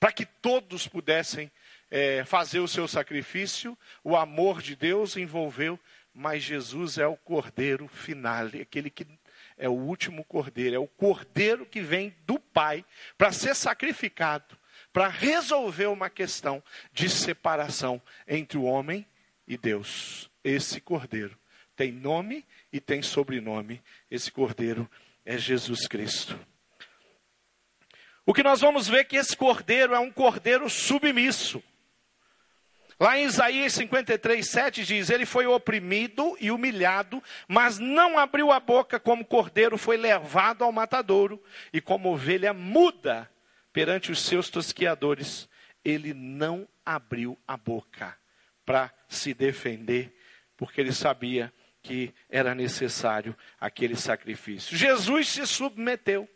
para 0.00 0.10
que 0.10 0.26
todos 0.26 0.88
pudessem 0.88 1.50
é, 1.92 2.24
fazer 2.24 2.58
o 2.58 2.66
seu 2.66 2.88
sacrifício, 2.88 3.78
o 4.02 4.16
amor 4.16 4.62
de 4.62 4.74
Deus 4.74 5.16
envolveu 5.16 5.78
mas 6.14 6.42
Jesus 6.42 6.98
é 6.98 7.06
o 7.06 7.16
cordeiro 7.16 7.88
final, 7.88 8.46
aquele 8.60 8.90
que 8.90 9.06
é 9.56 9.68
o 9.68 9.72
último 9.72 10.24
cordeiro, 10.24 10.76
é 10.76 10.78
o 10.78 10.86
cordeiro 10.86 11.64
que 11.64 11.80
vem 11.80 12.14
do 12.26 12.38
Pai 12.38 12.84
para 13.16 13.32
ser 13.32 13.54
sacrificado, 13.54 14.58
para 14.92 15.08
resolver 15.08 15.86
uma 15.86 16.10
questão 16.10 16.62
de 16.92 17.08
separação 17.08 18.00
entre 18.26 18.58
o 18.58 18.64
homem 18.64 19.06
e 19.46 19.56
Deus. 19.56 20.30
Esse 20.44 20.80
cordeiro 20.80 21.38
tem 21.76 21.92
nome 21.92 22.44
e 22.72 22.80
tem 22.80 23.02
sobrenome. 23.02 23.82
Esse 24.10 24.30
cordeiro 24.30 24.90
é 25.24 25.38
Jesus 25.38 25.86
Cristo. 25.86 26.38
O 28.24 28.32
que 28.32 28.42
nós 28.42 28.60
vamos 28.60 28.86
ver 28.86 28.98
é 28.98 29.04
que 29.04 29.16
esse 29.16 29.36
cordeiro 29.36 29.94
é 29.94 29.98
um 29.98 30.10
cordeiro 30.10 30.68
submisso. 30.70 31.62
Lá 33.02 33.18
em 33.18 33.24
Isaías 33.24 33.72
53, 33.72 34.48
7 34.48 34.84
diz: 34.84 35.10
Ele 35.10 35.26
foi 35.26 35.44
oprimido 35.44 36.36
e 36.40 36.52
humilhado, 36.52 37.20
mas 37.48 37.76
não 37.76 38.16
abriu 38.16 38.52
a 38.52 38.60
boca, 38.60 39.00
como 39.00 39.24
cordeiro 39.24 39.76
foi 39.76 39.96
levado 39.96 40.62
ao 40.62 40.70
matadouro, 40.70 41.42
e 41.72 41.80
como 41.80 42.12
ovelha 42.12 42.54
muda 42.54 43.28
perante 43.72 44.12
os 44.12 44.20
seus 44.20 44.48
tosquiadores, 44.48 45.48
ele 45.84 46.14
não 46.14 46.68
abriu 46.86 47.36
a 47.44 47.56
boca 47.56 48.16
para 48.64 48.94
se 49.08 49.34
defender, 49.34 50.16
porque 50.56 50.80
ele 50.80 50.92
sabia 50.92 51.52
que 51.82 52.14
era 52.30 52.54
necessário 52.54 53.36
aquele 53.60 53.96
sacrifício. 53.96 54.76
Jesus 54.76 55.28
se 55.28 55.44
submeteu 55.44 56.30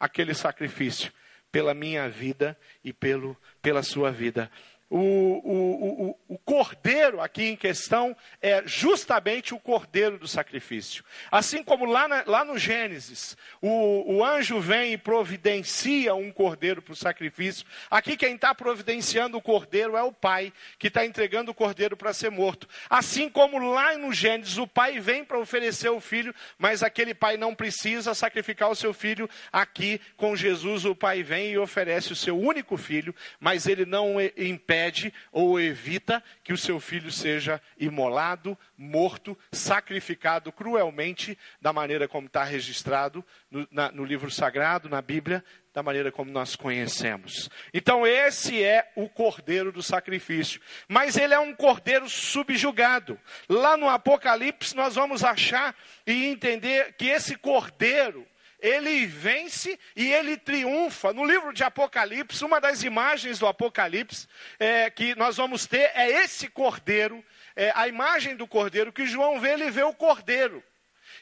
àquele 0.00 0.32
sacrifício 0.32 1.12
pela 1.52 1.74
minha 1.74 2.08
vida 2.08 2.58
e 2.82 2.94
pelo, 2.94 3.36
pela 3.60 3.82
sua 3.82 4.10
vida 4.10 4.50
o, 4.94 4.98
o, 4.98 6.08
o, 6.28 6.34
o, 6.34 6.38
cordeiro 6.38 7.18
aqui 7.18 7.44
em 7.44 7.56
questão 7.56 8.14
é 8.42 8.62
justamente 8.66 9.54
o 9.54 9.58
cordeiro 9.58 10.18
do 10.18 10.28
sacrifício. 10.28 11.02
Assim 11.30 11.62
como 11.62 11.86
lá, 11.86 12.06
na, 12.06 12.24
lá 12.26 12.44
no 12.44 12.58
Gênesis, 12.58 13.34
o, 13.62 14.16
o 14.16 14.22
anjo 14.22 14.60
vem 14.60 14.92
e 14.92 14.98
providencia 14.98 16.14
um 16.14 16.30
cordeiro 16.30 16.82
para 16.82 16.92
o 16.92 16.96
sacrifício. 16.96 17.64
Aqui 17.90 18.18
quem 18.18 18.34
está 18.34 18.54
providenciando 18.54 19.38
o 19.38 19.40
cordeiro 19.40 19.96
é 19.96 20.02
o 20.02 20.12
pai, 20.12 20.52
que 20.78 20.88
está 20.88 21.06
entregando 21.06 21.52
o 21.52 21.54
cordeiro 21.54 21.96
para 21.96 22.12
ser 22.12 22.30
morto. 22.30 22.68
Assim 22.90 23.30
como 23.30 23.72
lá 23.72 23.96
no 23.96 24.12
Gênesis, 24.12 24.58
o 24.58 24.66
pai 24.66 25.00
vem 25.00 25.24
para 25.24 25.38
oferecer 25.38 25.88
o 25.88 26.00
filho, 26.00 26.34
mas 26.58 26.82
aquele 26.82 27.14
pai 27.14 27.38
não 27.38 27.54
precisa 27.54 28.12
sacrificar 28.12 28.68
o 28.68 28.76
seu 28.76 28.92
filho. 28.92 29.26
Aqui 29.50 29.98
com 30.18 30.36
Jesus, 30.36 30.84
o 30.84 30.94
pai 30.94 31.22
vem 31.22 31.52
e 31.52 31.58
oferece 31.58 32.12
o 32.12 32.16
seu 32.16 32.38
único 32.38 32.76
filho, 32.76 33.14
mas 33.40 33.66
ele 33.66 33.86
não 33.86 34.16
impede 34.36 34.81
impede 34.82 35.12
ou 35.30 35.60
evita 35.60 36.22
que 36.42 36.52
o 36.52 36.58
seu 36.58 36.80
filho 36.80 37.10
seja 37.10 37.60
imolado, 37.78 38.58
morto, 38.76 39.38
sacrificado 39.52 40.50
cruelmente, 40.50 41.38
da 41.60 41.72
maneira 41.72 42.08
como 42.08 42.26
está 42.26 42.42
registrado 42.42 43.24
no, 43.50 43.66
na, 43.70 43.92
no 43.92 44.04
livro 44.04 44.30
sagrado, 44.30 44.88
na 44.88 45.00
Bíblia, 45.00 45.44
da 45.72 45.82
maneira 45.82 46.10
como 46.10 46.30
nós 46.30 46.56
conhecemos. 46.56 47.48
Então, 47.72 48.06
esse 48.06 48.62
é 48.62 48.90
o 48.96 49.08
cordeiro 49.08 49.72
do 49.72 49.82
sacrifício. 49.82 50.60
Mas 50.88 51.16
ele 51.16 51.32
é 51.32 51.38
um 51.38 51.54
cordeiro 51.54 52.08
subjugado. 52.08 53.18
Lá 53.48 53.76
no 53.76 53.88
Apocalipse, 53.88 54.76
nós 54.76 54.96
vamos 54.96 55.24
achar 55.24 55.74
e 56.06 56.26
entender 56.26 56.94
que 56.94 57.06
esse 57.06 57.36
cordeiro 57.36 58.26
ele 58.62 59.04
vence 59.06 59.78
e 59.96 60.12
ele 60.12 60.36
triunfa. 60.36 61.12
No 61.12 61.24
livro 61.24 61.52
de 61.52 61.64
Apocalipse, 61.64 62.44
uma 62.44 62.60
das 62.60 62.84
imagens 62.84 63.40
do 63.40 63.46
Apocalipse 63.48 64.28
é, 64.58 64.88
que 64.88 65.16
nós 65.16 65.36
vamos 65.36 65.66
ter 65.66 65.90
é 65.94 66.08
esse 66.22 66.48
cordeiro, 66.48 67.24
é, 67.56 67.72
a 67.74 67.88
imagem 67.88 68.36
do 68.36 68.46
cordeiro 68.46 68.92
que 68.92 69.04
João 69.04 69.40
vê, 69.40 69.54
ele 69.54 69.70
vê 69.70 69.82
o 69.82 69.92
cordeiro. 69.92 70.62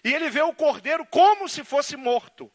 E 0.05 0.13
ele 0.13 0.29
vê 0.29 0.43
o 0.43 0.53
cordeiro 0.53 1.07
como 1.07 1.49
se 1.49 1.65
fosse 1.65 1.97
morto. 1.97 2.53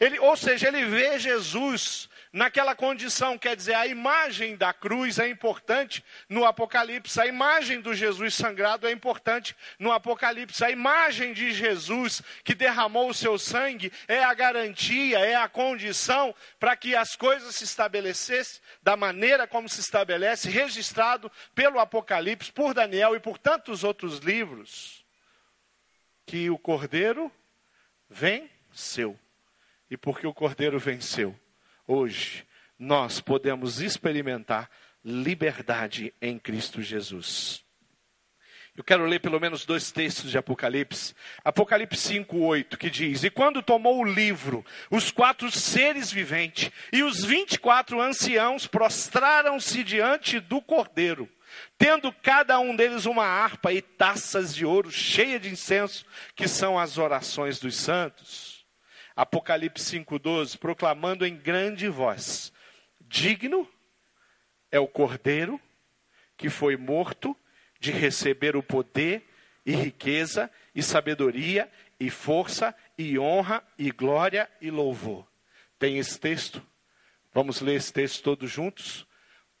Ele, 0.00 0.18
ou 0.18 0.36
seja, 0.36 0.68
ele 0.68 0.84
vê 0.86 1.18
Jesus 1.18 2.08
naquela 2.36 2.74
condição, 2.74 3.38
quer 3.38 3.56
dizer, 3.56 3.72
a 3.72 3.86
imagem 3.86 4.56
da 4.56 4.70
cruz 4.70 5.18
é 5.18 5.26
importante 5.26 6.04
no 6.28 6.44
Apocalipse, 6.44 7.18
a 7.18 7.26
imagem 7.26 7.80
do 7.80 7.94
Jesus 7.94 8.34
sangrado 8.34 8.86
é 8.86 8.92
importante 8.92 9.56
no 9.78 9.90
Apocalipse, 9.90 10.62
a 10.62 10.70
imagem 10.70 11.32
de 11.32 11.50
Jesus 11.50 12.20
que 12.44 12.54
derramou 12.54 13.08
o 13.08 13.14
seu 13.14 13.38
sangue 13.38 13.90
é 14.06 14.22
a 14.22 14.34
garantia, 14.34 15.18
é 15.20 15.34
a 15.34 15.48
condição 15.48 16.34
para 16.60 16.76
que 16.76 16.94
as 16.94 17.16
coisas 17.16 17.54
se 17.56 17.64
estabelecessem 17.64 18.60
da 18.82 18.98
maneira 18.98 19.46
como 19.46 19.66
se 19.66 19.80
estabelece, 19.80 20.50
registrado 20.50 21.32
pelo 21.54 21.80
Apocalipse, 21.80 22.52
por 22.52 22.74
Daniel 22.74 23.16
e 23.16 23.20
por 23.20 23.38
tantos 23.38 23.82
outros 23.82 24.18
livros, 24.18 25.06
que 26.26 26.50
o 26.50 26.58
Cordeiro 26.58 27.32
venceu. 28.10 29.18
E 29.90 29.96
porque 29.96 30.26
o 30.26 30.34
Cordeiro 30.34 30.78
venceu, 30.78 31.34
hoje 31.86 32.46
nós 32.78 33.20
podemos 33.20 33.80
experimentar 33.80 34.70
liberdade 35.04 36.12
em 36.20 36.38
Cristo 36.38 36.82
Jesus. 36.82 37.64
Eu 38.76 38.84
quero 38.84 39.06
ler 39.06 39.20
pelo 39.20 39.40
menos 39.40 39.64
dois 39.64 39.90
textos 39.90 40.30
de 40.30 40.36
Apocalipse. 40.36 41.14
Apocalipse 41.42 41.98
5:8, 41.98 42.76
que 42.76 42.90
diz: 42.90 43.24
"E 43.24 43.30
quando 43.30 43.62
tomou 43.62 43.98
o 44.00 44.04
livro, 44.04 44.64
os 44.90 45.10
quatro 45.10 45.50
seres 45.50 46.12
viventes 46.12 46.70
e 46.92 47.02
os 47.02 47.24
vinte 47.24 47.54
e 47.54 47.58
quatro 47.58 48.00
anciãos 48.00 48.66
prostraram-se 48.66 49.82
diante 49.82 50.38
do 50.40 50.60
Cordeiro, 50.60 51.26
tendo 51.78 52.12
cada 52.12 52.58
um 52.60 52.76
deles 52.76 53.06
uma 53.06 53.24
harpa 53.24 53.72
e 53.72 53.80
taças 53.80 54.54
de 54.54 54.66
ouro 54.66 54.90
cheias 54.90 55.40
de 55.40 55.48
incenso, 55.48 56.04
que 56.34 56.46
são 56.46 56.78
as 56.78 56.98
orações 56.98 57.58
dos 57.58 57.76
santos." 57.76 58.55
Apocalipse 59.16 59.98
5,12, 59.98 60.58
proclamando 60.58 61.24
em 61.24 61.34
grande 61.34 61.88
voz: 61.88 62.52
Digno 63.00 63.66
é 64.70 64.78
o 64.78 64.86
cordeiro 64.86 65.58
que 66.36 66.50
foi 66.50 66.76
morto 66.76 67.34
de 67.80 67.90
receber 67.90 68.56
o 68.56 68.62
poder 68.62 69.26
e 69.64 69.72
riqueza 69.72 70.50
e 70.74 70.82
sabedoria 70.82 71.70
e 71.98 72.10
força 72.10 72.74
e 72.98 73.18
honra 73.18 73.66
e 73.78 73.90
glória 73.90 74.50
e 74.60 74.70
louvor. 74.70 75.26
Tem 75.78 75.98
esse 75.98 76.20
texto? 76.20 76.62
Vamos 77.32 77.62
ler 77.62 77.76
esse 77.76 77.92
texto 77.92 78.22
todos 78.22 78.50
juntos? 78.50 79.06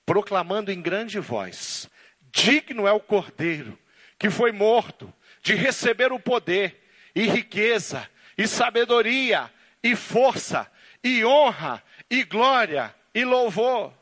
Proclamando 0.04 0.70
em 0.70 0.82
grande 0.82 1.18
voz: 1.18 1.88
Digno 2.30 2.86
é 2.86 2.92
o 2.92 3.00
cordeiro 3.00 3.78
que 4.18 4.28
foi 4.28 4.52
morto 4.52 5.10
de 5.42 5.54
receber 5.54 6.12
o 6.12 6.20
poder 6.20 6.82
e 7.14 7.22
riqueza 7.26 8.06
e 8.36 8.46
sabedoria, 8.46 9.52
e 9.82 9.96
força, 9.96 10.70
e 11.02 11.24
honra, 11.24 11.82
e 12.10 12.24
glória, 12.24 12.94
e 13.14 13.24
louvor. 13.24 13.92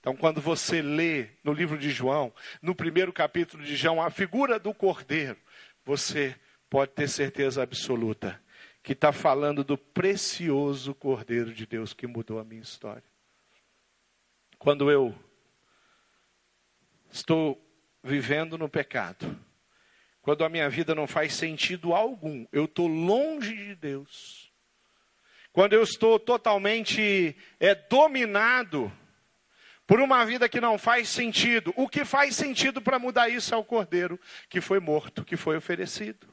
Então, 0.00 0.14
quando 0.14 0.40
você 0.40 0.82
lê 0.82 1.30
no 1.42 1.52
livro 1.52 1.78
de 1.78 1.88
João, 1.90 2.32
no 2.60 2.74
primeiro 2.74 3.12
capítulo 3.12 3.64
de 3.64 3.74
João, 3.74 4.02
a 4.02 4.10
figura 4.10 4.58
do 4.58 4.74
cordeiro, 4.74 5.38
você 5.82 6.38
pode 6.68 6.92
ter 6.92 7.08
certeza 7.08 7.62
absoluta 7.62 8.38
que 8.82 8.92
está 8.92 9.12
falando 9.12 9.64
do 9.64 9.78
precioso 9.78 10.94
cordeiro 10.94 11.54
de 11.54 11.64
Deus 11.64 11.94
que 11.94 12.06
mudou 12.06 12.38
a 12.38 12.44
minha 12.44 12.60
história. 12.60 13.02
Quando 14.58 14.90
eu 14.90 15.14
estou 17.10 17.58
vivendo 18.02 18.58
no 18.58 18.68
pecado, 18.68 19.38
quando 20.24 20.42
a 20.42 20.48
minha 20.48 20.70
vida 20.70 20.94
não 20.94 21.06
faz 21.06 21.34
sentido 21.34 21.92
algum, 21.92 22.46
eu 22.50 22.64
estou 22.64 22.86
longe 22.86 23.54
de 23.54 23.74
Deus. 23.74 24.50
Quando 25.52 25.74
eu 25.74 25.82
estou 25.82 26.18
totalmente 26.18 27.36
é, 27.60 27.74
dominado 27.74 28.90
por 29.86 30.00
uma 30.00 30.24
vida 30.24 30.48
que 30.48 30.62
não 30.62 30.78
faz 30.78 31.10
sentido, 31.10 31.74
o 31.76 31.86
que 31.86 32.06
faz 32.06 32.34
sentido 32.34 32.80
para 32.80 32.98
mudar 32.98 33.28
isso 33.28 33.54
é 33.54 33.56
o 33.58 33.62
cordeiro 33.62 34.18
que 34.48 34.62
foi 34.62 34.80
morto, 34.80 35.26
que 35.26 35.36
foi 35.36 35.58
oferecido. 35.58 36.26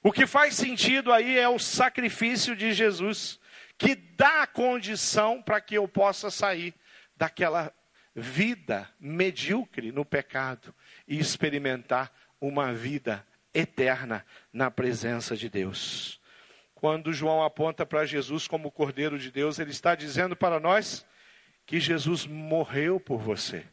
O 0.00 0.12
que 0.12 0.28
faz 0.28 0.54
sentido 0.54 1.12
aí 1.12 1.36
é 1.36 1.48
o 1.48 1.58
sacrifício 1.58 2.54
de 2.54 2.72
Jesus, 2.72 3.40
que 3.76 3.96
dá 3.96 4.42
a 4.44 4.46
condição 4.46 5.42
para 5.42 5.60
que 5.60 5.74
eu 5.74 5.88
possa 5.88 6.30
sair 6.30 6.72
daquela 7.16 7.74
vida 8.14 8.88
medíocre 9.00 9.90
no 9.90 10.04
pecado 10.04 10.72
e 11.08 11.18
experimentar 11.18 12.12
uma 12.40 12.72
vida 12.72 13.26
eterna 13.52 14.24
na 14.52 14.70
presença 14.70 15.36
de 15.36 15.48
Deus. 15.48 16.20
Quando 16.74 17.12
João 17.12 17.42
aponta 17.42 17.84
para 17.84 18.04
Jesus 18.04 18.46
como 18.46 18.70
Cordeiro 18.70 19.18
de 19.18 19.32
Deus, 19.32 19.58
ele 19.58 19.72
está 19.72 19.96
dizendo 19.96 20.36
para 20.36 20.60
nós 20.60 21.04
que 21.66 21.80
Jesus 21.80 22.24
morreu 22.24 23.00
por 23.00 23.18
você. 23.18 23.64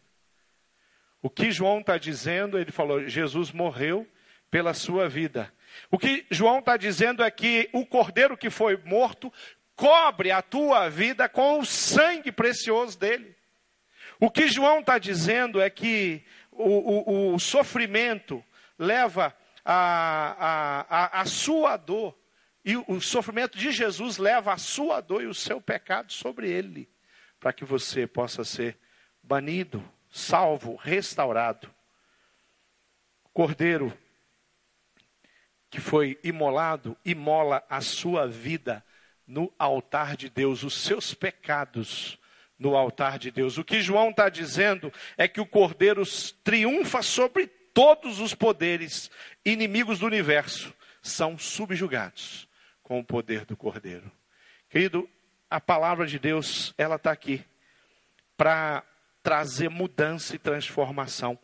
O 1.21 1.29
que 1.29 1.51
João 1.51 1.79
está 1.79 1.97
dizendo, 1.97 2.57
ele 2.57 2.71
falou: 2.71 3.07
Jesus 3.07 3.51
morreu 3.51 4.07
pela 4.49 4.73
sua 4.73 5.07
vida. 5.07 5.53
O 5.91 5.97
que 5.97 6.25
João 6.31 6.59
está 6.59 6.77
dizendo 6.77 7.23
é 7.23 7.29
que 7.29 7.69
o 7.73 7.85
cordeiro 7.85 8.37
que 8.37 8.49
foi 8.49 8.77
morto 8.77 9.31
cobre 9.75 10.31
a 10.31 10.41
tua 10.41 10.89
vida 10.89 11.27
com 11.27 11.59
o 11.59 11.65
sangue 11.65 12.31
precioso 12.31 12.97
dele. 12.97 13.35
O 14.19 14.31
que 14.31 14.47
João 14.47 14.79
está 14.79 14.97
dizendo 14.97 15.61
é 15.61 15.69
que 15.69 16.23
o, 16.57 17.31
o, 17.31 17.35
o 17.35 17.39
sofrimento 17.39 18.43
leva 18.77 19.35
a, 19.63 20.85
a, 20.89 21.21
a, 21.21 21.25
sua 21.25 21.77
dor, 21.77 22.17
e 22.63 22.77
o 22.77 22.99
sofrimento 22.99 23.57
de 23.57 23.71
Jesus 23.71 24.17
leva 24.17 24.53
a 24.53 24.57
sua 24.57 25.01
dor 25.01 25.23
e 25.23 25.27
o 25.27 25.33
seu 25.33 25.61
pecado 25.61 26.11
sobre 26.11 26.49
ele, 26.49 26.89
para 27.39 27.53
que 27.53 27.63
você 27.63 28.07
possa 28.07 28.43
ser 28.43 28.77
banido, 29.21 29.83
salvo, 30.09 30.75
restaurado. 30.75 31.73
Cordeiro 33.33 33.95
que 35.69 35.81
foi 35.81 36.17
imolado, 36.23 36.97
imola 37.03 37.61
a 37.69 37.81
sua 37.81 38.27
vida 38.27 38.83
no 39.27 39.53
altar 39.59 40.15
de 40.15 40.29
Deus, 40.29 40.63
os 40.63 40.73
seus 40.73 41.13
pecados 41.13 42.17
no 42.57 42.75
altar 42.75 43.19
de 43.19 43.31
Deus. 43.31 43.57
O 43.57 43.63
que 43.63 43.81
João 43.81 44.09
está 44.09 44.29
dizendo 44.29 44.91
é 45.17 45.27
que 45.27 45.41
o 45.41 45.45
Cordeiro 45.45 46.03
triunfa 46.43 47.01
sobre 47.01 47.47
todos 47.75 48.21
os 48.21 48.33
poderes 48.33 49.11
inimigos 49.43 49.99
do 49.99 50.05
universo, 50.05 50.73
são 51.01 51.37
subjugados 51.37 52.47
com 52.81 52.99
o 52.99 53.03
poder 53.03 53.43
do 53.43 53.57
Cordeiro. 53.57 54.09
Querido, 54.69 55.07
a 55.49 55.59
palavra 55.59 56.07
de 56.07 56.17
Deus, 56.17 56.73
ela 56.77 56.95
está 56.95 57.11
aqui 57.11 57.43
para 58.37 58.81
trazer 59.21 59.69
mudança 59.69 60.35
e 60.35 60.39
transformação. 60.39 61.37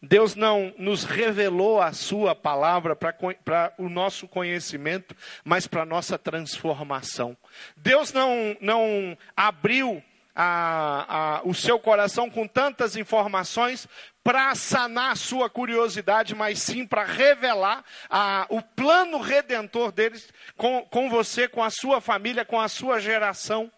Deus 0.00 0.34
não 0.36 0.72
nos 0.78 1.04
revelou 1.04 1.80
a 1.80 1.92
sua 1.92 2.34
palavra 2.34 2.94
para 2.94 3.74
o 3.76 3.88
nosso 3.88 4.28
conhecimento, 4.28 5.16
mas 5.44 5.66
para 5.66 5.82
a 5.82 5.86
nossa 5.86 6.16
transformação. 6.16 7.36
Deus 7.76 8.12
não, 8.12 8.56
não 8.60 9.16
abriu 9.36 10.02
a, 10.34 11.38
a, 11.38 11.42
o 11.44 11.54
seu 11.54 11.78
coração 11.78 12.30
com 12.30 12.46
tantas 12.46 12.96
informações 12.96 13.86
para 14.24 14.54
sanar 14.54 15.12
a 15.12 15.16
sua 15.16 15.50
curiosidade, 15.50 16.34
mas 16.34 16.60
sim 16.60 16.86
para 16.86 17.04
revelar 17.04 17.84
a, 18.08 18.46
o 18.48 18.62
plano 18.62 19.20
redentor 19.20 19.92
deles 19.92 20.32
com, 20.56 20.82
com 20.86 21.10
você, 21.10 21.48
com 21.48 21.62
a 21.62 21.70
sua 21.70 22.00
família, 22.00 22.44
com 22.44 22.60
a 22.60 22.68
sua 22.68 23.00
geração, 23.00 23.70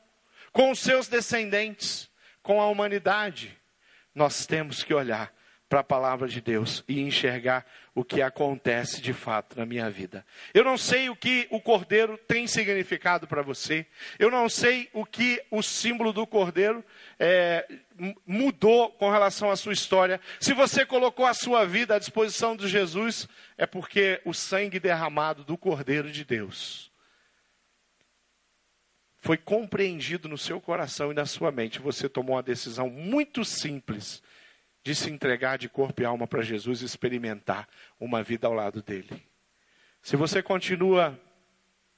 com 0.53 0.71
os 0.71 0.79
seus 0.79 1.09
descendentes, 1.09 2.11
com 2.43 2.61
a 2.61 2.69
humanidade. 2.69 3.59
Nós 4.15 4.47
temos 4.47 4.83
que 4.83 4.95
olhar 4.95 5.33
para 5.69 5.81
a 5.81 5.85
palavra 5.85 6.29
de 6.29 6.41
Deus 6.41 6.85
e 6.87 7.01
enxergar 7.01 7.67
o 7.95 8.05
que 8.05 8.21
acontece 8.21 9.01
de 9.01 9.13
fato 9.13 9.59
na 9.59 9.65
minha 9.65 9.91
vida. 9.91 10.25
Eu 10.53 10.63
não 10.65 10.77
sei 10.77 11.09
o 11.09 11.17
que 11.17 11.47
o 11.51 11.61
cordeiro 11.61 12.19
tem 12.19 12.47
significado 12.47 13.27
para 13.27 13.43
você. 13.43 13.87
Eu 14.19 14.31
não 14.31 14.49
sei 14.49 14.89
o 14.93 15.05
que 15.05 15.43
o 15.51 15.63
símbolo 15.63 16.13
do 16.13 16.27
cordeiro 16.27 16.85
é, 17.19 17.67
mudou 18.27 18.91
com 18.91 19.11
relação 19.11 19.51
à 19.51 19.57
sua 19.57 19.73
história. 19.73 20.21
Se 20.39 20.53
você 20.53 20.85
colocou 20.85 21.27
a 21.27 21.35
sua 21.35 21.65
vida 21.65 21.95
à 21.95 21.99
disposição 21.99 22.57
de 22.57 22.69
Jesus, 22.69 23.29
é 23.57 23.67
porque 23.67 24.21
o 24.25 24.35
sangue 24.35 24.79
derramado 24.79 25.45
do 25.45 25.57
cordeiro 25.57 26.11
de 26.11 26.25
Deus 26.25 26.93
foi 29.25 29.39
compreendido 29.39 30.29
no 30.29 30.37
seu 30.37 30.61
coração 30.61 31.11
e 31.11 31.15
na 31.15 31.25
sua 31.25 31.51
mente. 31.51 31.81
Você 31.81 32.11
tomou 32.11 32.37
uma 32.37 32.43
decisão 32.43 32.91
muito 32.91 33.43
simples 33.43 34.23
de 34.85 34.95
se 34.95 35.11
entregar 35.11 35.57
de 35.57 35.67
corpo 35.67 36.03
e 36.03 36.05
alma 36.05 36.27
para 36.27 36.43
Jesus 36.43 36.83
e 36.83 36.85
experimentar 36.85 37.67
uma 37.99 38.23
vida 38.23 38.47
ao 38.47 38.53
lado 38.53 38.83
dele. 38.83 39.27
Se 40.03 40.15
você 40.15 40.43
continua 40.43 41.19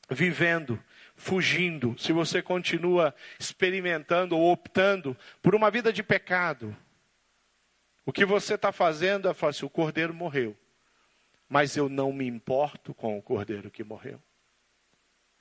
vivendo, 0.08 0.80
fugindo, 1.16 1.98
se 1.98 2.12
você 2.12 2.40
continua 2.40 3.12
experimentando 3.40 4.38
ou 4.38 4.52
optando 4.52 5.16
por 5.42 5.52
uma 5.52 5.68
vida 5.68 5.92
de 5.92 6.00
pecado, 6.00 6.74
o 8.04 8.12
que 8.12 8.24
você 8.24 8.54
está 8.54 8.70
fazendo 8.70 9.28
é 9.28 9.34
falar 9.34 9.50
assim: 9.50 9.66
o 9.66 9.70
cordeiro 9.70 10.14
morreu, 10.14 10.56
mas 11.48 11.76
eu 11.76 11.88
não 11.88 12.12
me 12.12 12.24
importo 12.24 12.94
com 12.94 13.18
o 13.18 13.22
cordeiro 13.22 13.68
que 13.68 13.82
morreu. 13.82 14.22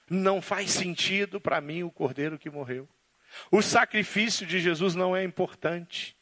Não 0.10 0.42
faz 0.42 0.72
sentido 0.72 1.40
para 1.40 1.62
mim 1.62 1.84
o 1.84 1.92
cordeiro 1.92 2.40
que 2.40 2.50
morreu. 2.50 2.90
O 3.52 3.62
sacrifício 3.62 4.48
de 4.48 4.60
Jesus 4.60 4.96
não 4.96 5.16
é 5.16 5.24
importante. 5.24 6.16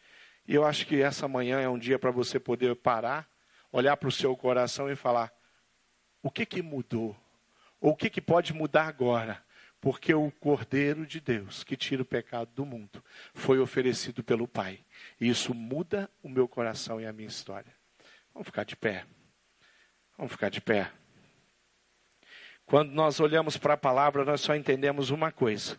E 0.47 0.55
eu 0.55 0.65
acho 0.65 0.85
que 0.85 1.01
essa 1.01 1.27
manhã 1.27 1.59
é 1.59 1.69
um 1.69 1.77
dia 1.77 1.97
para 1.97 2.11
você 2.11 2.39
poder 2.39 2.75
parar, 2.75 3.29
olhar 3.71 3.95
para 3.97 4.09
o 4.09 4.11
seu 4.11 4.35
coração 4.35 4.89
e 4.89 4.95
falar: 4.95 5.31
o 6.21 6.29
que, 6.29 6.45
que 6.45 6.61
mudou? 6.61 7.15
Ou 7.79 7.91
o 7.91 7.95
que, 7.95 8.09
que 8.09 8.21
pode 8.21 8.53
mudar 8.53 8.87
agora? 8.87 9.43
Porque 9.79 10.13
o 10.13 10.31
Cordeiro 10.31 11.05
de 11.05 11.19
Deus, 11.19 11.63
que 11.63 11.75
tira 11.75 12.01
o 12.01 12.05
pecado 12.05 12.49
do 12.55 12.65
mundo, 12.65 13.03
foi 13.33 13.59
oferecido 13.59 14.23
pelo 14.23 14.47
Pai. 14.47 14.79
E 15.19 15.27
isso 15.27 15.53
muda 15.53 16.09
o 16.21 16.29
meu 16.29 16.47
coração 16.47 17.01
e 17.01 17.05
a 17.05 17.11
minha 17.11 17.27
história. 17.27 17.73
Vamos 18.33 18.47
ficar 18.47 18.63
de 18.63 18.77
pé. 18.77 19.05
Vamos 20.17 20.31
ficar 20.31 20.49
de 20.49 20.61
pé. 20.61 20.89
Quando 22.65 22.91
nós 22.91 23.19
olhamos 23.19 23.57
para 23.57 23.73
a 23.73 23.77
palavra, 23.77 24.23
nós 24.23 24.39
só 24.39 24.55
entendemos 24.55 25.09
uma 25.09 25.31
coisa. 25.31 25.77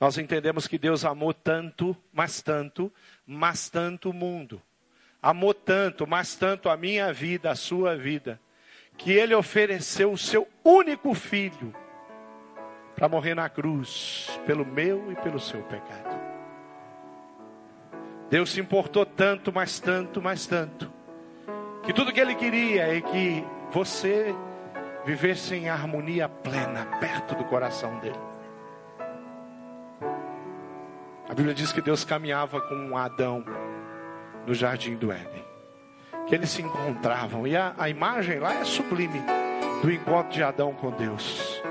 Nós 0.00 0.16
entendemos 0.16 0.66
que 0.66 0.78
Deus 0.78 1.04
amou 1.04 1.34
tanto, 1.34 1.94
mas 2.10 2.40
tanto, 2.40 2.90
mas 3.26 3.68
tanto 3.68 4.08
o 4.08 4.14
mundo. 4.14 4.60
Amou 5.22 5.52
tanto, 5.52 6.06
mas 6.06 6.34
tanto 6.34 6.70
a 6.70 6.76
minha 6.76 7.12
vida, 7.12 7.50
a 7.50 7.54
sua 7.54 7.94
vida, 7.94 8.40
que 8.96 9.12
Ele 9.12 9.34
ofereceu 9.34 10.10
o 10.10 10.16
seu 10.16 10.48
único 10.64 11.12
filho 11.12 11.74
para 12.96 13.10
morrer 13.10 13.34
na 13.34 13.50
cruz, 13.50 14.40
pelo 14.46 14.64
meu 14.64 15.12
e 15.12 15.16
pelo 15.16 15.38
seu 15.38 15.62
pecado. 15.64 16.18
Deus 18.30 18.52
se 18.52 18.60
importou 18.60 19.04
tanto, 19.04 19.52
mas 19.52 19.80
tanto, 19.80 20.22
mas 20.22 20.46
tanto, 20.46 20.90
que 21.82 21.92
tudo 21.92 22.12
que 22.12 22.20
Ele 22.20 22.34
queria 22.34 22.96
é 22.96 23.02
que 23.02 23.44
você 23.70 24.34
vivesse 25.04 25.54
em 25.54 25.68
harmonia 25.68 26.26
plena, 26.26 26.86
perto 27.00 27.34
do 27.34 27.44
coração 27.44 27.98
dele. 27.98 28.29
A 31.30 31.34
Bíblia 31.34 31.54
diz 31.54 31.72
que 31.72 31.80
Deus 31.80 32.02
caminhava 32.02 32.60
com 32.60 32.96
Adão 32.96 33.44
no 34.44 34.52
jardim 34.52 34.96
do 34.96 35.12
Éden. 35.12 35.44
Que 36.26 36.34
eles 36.34 36.50
se 36.50 36.60
encontravam. 36.60 37.46
E 37.46 37.56
a, 37.56 37.72
a 37.78 37.88
imagem 37.88 38.40
lá 38.40 38.54
é 38.54 38.64
sublime 38.64 39.22
do 39.80 39.92
encontro 39.92 40.32
de 40.32 40.42
Adão 40.42 40.74
com 40.74 40.90
Deus. 40.90 41.62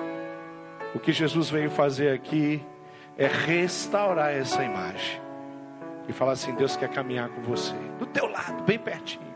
O 0.95 0.99
que 0.99 1.11
Jesus 1.11 1.49
veio 1.49 1.69
fazer 1.69 2.13
aqui 2.13 2.65
é 3.17 3.27
restaurar 3.27 4.31
essa 4.31 4.63
imagem. 4.63 5.21
E 6.07 6.13
falar 6.13 6.31
assim: 6.31 6.55
Deus 6.55 6.77
quer 6.77 6.87
caminhar 6.87 7.27
com 7.27 7.41
você, 7.41 7.75
do 7.99 8.05
teu 8.05 8.27
lado, 8.27 8.63
bem 8.63 8.79
pertinho, 8.79 9.35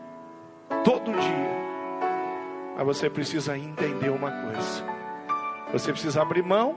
todo 0.82 1.12
dia. 1.12 1.54
Mas 2.78 2.86
você 2.86 3.10
precisa 3.10 3.58
entender 3.58 4.08
uma 4.08 4.30
coisa. 4.30 4.84
Você 5.70 5.92
precisa 5.92 6.22
abrir 6.22 6.42
mão 6.42 6.74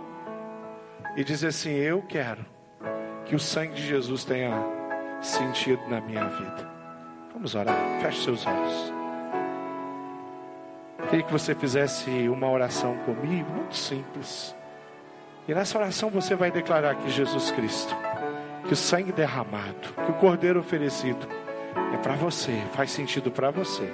e 1.16 1.24
dizer 1.24 1.48
assim: 1.48 1.72
Eu 1.72 2.02
quero 2.02 2.57
que 3.28 3.36
o 3.36 3.40
sangue 3.40 3.74
de 3.74 3.86
Jesus 3.86 4.24
tenha 4.24 4.52
sentido 5.22 5.82
na 5.90 6.00
minha 6.00 6.26
vida. 6.26 6.70
Vamos 7.34 7.56
orar, 7.56 7.76
feche 8.02 8.24
seus 8.24 8.46
olhos. 8.48 8.94
Queria 11.10 11.26
que 11.26 11.32
você 11.32 11.54
fizesse 11.54 12.10
uma 12.30 12.50
oração 12.50 12.98
comigo, 13.00 13.50
muito 13.52 13.76
simples. 13.76 14.56
E 15.48 15.54
nessa 15.54 15.78
oração 15.78 16.10
você 16.10 16.36
vai 16.36 16.52
declarar 16.52 16.96
que 16.96 17.10
Jesus 17.10 17.52
Cristo, 17.52 17.96
que 18.66 18.74
o 18.74 18.78
sangue 18.78 19.12
derramado, 19.12 19.94
que 20.06 20.12
o 20.12 20.16
cordeiro 20.16 20.60
oferecido 20.60 21.28
é 21.94 21.98
para 21.98 22.16
você, 22.16 22.62
faz 22.74 22.92
sentido 22.92 23.30
para 23.30 23.52
você, 23.52 23.92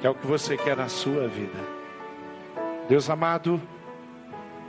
que 0.00 0.06
é 0.06 0.10
o 0.10 0.14
que 0.14 0.26
você 0.26 0.56
quer 0.56 0.76
na 0.76 0.88
sua 0.88 1.28
vida. 1.28 1.58
Deus 2.88 3.08
amado, 3.08 3.60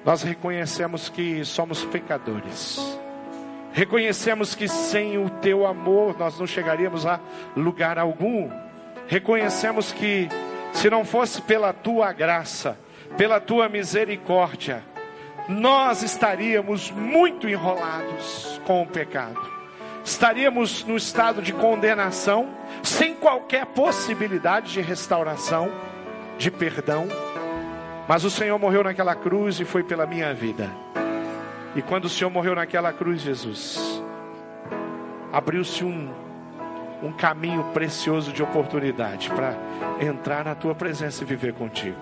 nós 0.05 0.23
reconhecemos 0.23 1.09
que 1.09 1.43
somos 1.43 1.83
pecadores 1.85 3.01
Reconhecemos 3.73 4.53
que 4.53 4.67
sem 4.67 5.17
o 5.17 5.29
teu 5.29 5.65
amor 5.65 6.15
nós 6.17 6.39
não 6.39 6.45
chegaríamos 6.45 7.07
a 7.07 7.19
lugar 7.57 7.97
algum. 7.97 8.49
Reconhecemos 9.07 9.91
que 9.91 10.29
se 10.71 10.91
não 10.91 11.03
fosse 11.03 11.41
pela 11.41 11.73
tua 11.73 12.13
graça, 12.13 12.77
pela 13.17 13.39
tua 13.39 13.67
misericórdia, 13.67 14.83
nós 15.49 16.03
estaríamos 16.03 16.91
muito 16.91 17.49
enrolados 17.49 18.61
com 18.63 18.83
o 18.83 18.87
pecado. 18.87 19.41
Estaríamos 20.05 20.83
no 20.83 20.95
estado 20.95 21.41
de 21.41 21.51
condenação, 21.51 22.49
sem 22.83 23.15
qualquer 23.15 23.65
possibilidade 23.67 24.71
de 24.71 24.81
restauração, 24.81 25.71
de 26.37 26.51
perdão. 26.51 27.07
Mas 28.07 28.23
o 28.23 28.29
Senhor 28.29 28.59
morreu 28.59 28.83
naquela 28.83 29.15
cruz 29.15 29.59
e 29.59 29.65
foi 29.65 29.81
pela 29.81 30.05
minha 30.05 30.31
vida. 30.33 30.69
E 31.75 31.81
quando 31.81 32.05
o 32.05 32.09
Senhor 32.09 32.29
morreu 32.29 32.53
naquela 32.53 32.93
cruz, 32.93 33.21
Jesus, 33.21 34.03
abriu-se 35.31 35.83
um, 35.83 36.13
um 37.01 37.11
caminho 37.11 37.63
precioso 37.73 38.31
de 38.31 38.43
oportunidade 38.43 39.29
para 39.31 39.55
entrar 39.99 40.45
na 40.45 40.53
tua 40.53 40.75
presença 40.75 41.23
e 41.23 41.25
viver 41.25 41.53
contigo. 41.53 41.97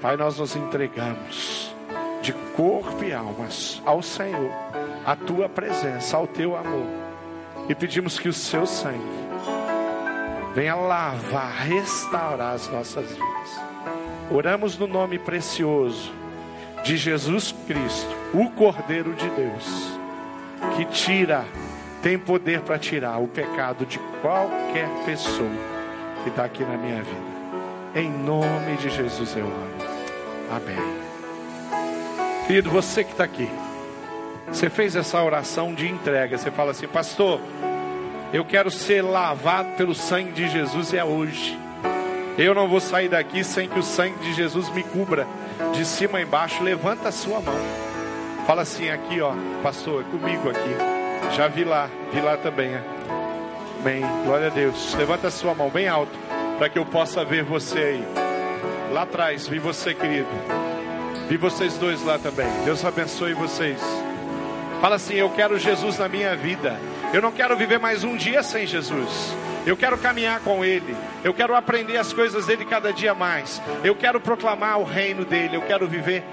Pai, 0.00 0.16
nós 0.16 0.38
nos 0.38 0.54
entregamos 0.54 1.74
de 2.22 2.32
corpo 2.54 3.02
e 3.02 3.12
alma 3.12 3.48
ao 3.84 4.02
Senhor, 4.02 4.50
à 5.04 5.16
tua 5.16 5.48
presença, 5.48 6.16
ao 6.16 6.26
teu 6.26 6.56
amor, 6.56 6.86
e 7.68 7.74
pedimos 7.74 8.18
que 8.18 8.28
o 8.28 8.32
seu 8.32 8.66
sangue 8.66 9.20
venha 10.54 10.76
lavar, 10.76 11.52
restaurar 11.66 12.54
as 12.54 12.68
nossas 12.68 13.08
vidas. 13.10 13.60
Oramos 14.30 14.78
no 14.78 14.86
nome 14.86 15.18
precioso 15.18 16.19
de 16.82 16.96
Jesus 16.96 17.54
Cristo, 17.66 18.14
o 18.32 18.50
Cordeiro 18.50 19.12
de 19.14 19.28
Deus, 19.30 19.98
que 20.76 20.84
tira, 20.86 21.44
tem 22.02 22.18
poder 22.18 22.60
para 22.60 22.78
tirar 22.78 23.18
o 23.18 23.28
pecado 23.28 23.84
de 23.84 23.98
qualquer 24.20 24.88
pessoa 25.04 25.50
que 26.22 26.30
está 26.30 26.44
aqui 26.44 26.64
na 26.64 26.76
minha 26.76 27.02
vida. 27.02 27.30
Em 27.94 28.10
nome 28.10 28.76
de 28.78 28.88
Jesus 28.88 29.36
eu 29.36 29.44
amo. 29.44 29.90
Amém. 30.50 30.76
Querido, 32.46 32.70
você 32.70 33.04
que 33.04 33.12
está 33.12 33.24
aqui, 33.24 33.48
você 34.48 34.68
fez 34.68 34.96
essa 34.96 35.22
oração 35.22 35.74
de 35.74 35.88
entrega. 35.88 36.36
Você 36.36 36.50
fala 36.50 36.72
assim, 36.72 36.88
pastor, 36.88 37.40
eu 38.32 38.44
quero 38.44 38.70
ser 38.70 39.02
lavado 39.02 39.70
pelo 39.76 39.94
sangue 39.94 40.32
de 40.32 40.48
Jesus 40.48 40.92
e 40.92 40.98
é 40.98 41.04
hoje. 41.04 41.58
Eu 42.36 42.54
não 42.54 42.68
vou 42.68 42.80
sair 42.80 43.08
daqui 43.08 43.44
sem 43.44 43.68
que 43.68 43.78
o 43.78 43.82
sangue 43.82 44.18
de 44.20 44.32
Jesus 44.34 44.68
me 44.70 44.82
cubra 44.82 45.26
de 45.72 45.84
cima 45.84 46.18
a 46.18 46.22
embaixo, 46.22 46.62
levanta 46.62 47.08
a 47.08 47.12
sua 47.12 47.40
mão. 47.40 47.54
Fala 48.46 48.62
assim 48.62 48.90
aqui, 48.90 49.20
ó, 49.20 49.32
pastor, 49.62 50.02
é 50.02 50.10
comigo 50.10 50.50
aqui. 50.50 51.36
Já 51.36 51.48
vi 51.48 51.64
lá, 51.64 51.88
vi 52.12 52.20
lá 52.20 52.36
também. 52.36 52.70
É. 52.74 52.82
Amém. 53.80 54.02
Glória 54.24 54.48
a 54.48 54.50
Deus. 54.50 54.94
Levanta 54.94 55.28
a 55.28 55.30
sua 55.30 55.54
mão 55.54 55.70
bem 55.70 55.88
alto 55.88 56.12
para 56.58 56.68
que 56.68 56.78
eu 56.78 56.84
possa 56.84 57.24
ver 57.24 57.44
você 57.44 57.78
aí. 57.78 58.04
Lá 58.92 59.02
atrás, 59.02 59.46
vi 59.46 59.58
você, 59.58 59.94
querido. 59.94 60.28
Vi 61.28 61.36
vocês 61.36 61.78
dois 61.78 62.04
lá 62.04 62.18
também. 62.18 62.48
Deus 62.64 62.84
abençoe 62.84 63.32
vocês. 63.34 63.80
Fala 64.80 64.96
assim: 64.96 65.14
Eu 65.14 65.30
quero 65.30 65.58
Jesus 65.58 65.98
na 65.98 66.08
minha 66.08 66.34
vida. 66.36 66.78
Eu 67.14 67.22
não 67.22 67.32
quero 67.32 67.56
viver 67.56 67.78
mais 67.78 68.04
um 68.04 68.16
dia 68.16 68.42
sem 68.42 68.66
Jesus. 68.66 69.34
Eu 69.66 69.76
quero 69.76 69.98
caminhar 69.98 70.40
com 70.40 70.64
Ele. 70.64 70.96
Eu 71.22 71.34
quero 71.34 71.54
aprender 71.54 71.96
as 71.96 72.12
coisas 72.12 72.46
dele 72.46 72.64
cada 72.64 72.92
dia 72.92 73.14
mais. 73.14 73.60
Eu 73.84 73.94
quero 73.94 74.20
proclamar 74.20 74.78
o 74.78 74.84
reino 74.84 75.24
dele. 75.24 75.56
Eu 75.56 75.62
quero 75.62 75.86
viver 75.86 76.24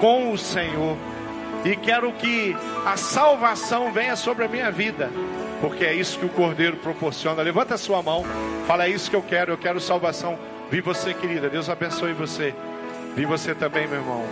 com 0.00 0.32
o 0.32 0.38
Senhor. 0.38 0.96
E 1.64 1.76
quero 1.76 2.10
que 2.12 2.56
a 2.86 2.96
salvação 2.96 3.92
venha 3.92 4.16
sobre 4.16 4.44
a 4.44 4.48
minha 4.48 4.70
vida. 4.70 5.10
porque 5.60 5.84
é 5.84 5.92
isso 5.92 6.18
que 6.18 6.24
o 6.24 6.30
Cordeiro 6.30 6.78
proporciona. 6.78 7.42
Levanta 7.42 7.74
a 7.74 7.78
sua 7.78 8.02
mão, 8.02 8.24
fala: 8.66 8.86
É 8.86 8.88
isso 8.88 9.10
que 9.10 9.16
eu 9.16 9.22
quero, 9.22 9.52
eu 9.52 9.58
quero 9.58 9.78
salvação. 9.78 10.38
Vi 10.70 10.80
você, 10.80 11.12
querida, 11.12 11.50
Deus 11.50 11.68
abençoe 11.68 12.12
você. 12.14 12.54
Vi 13.14 13.26
você 13.26 13.54
também, 13.54 13.86
meu 13.86 13.98
irmão. 13.98 14.24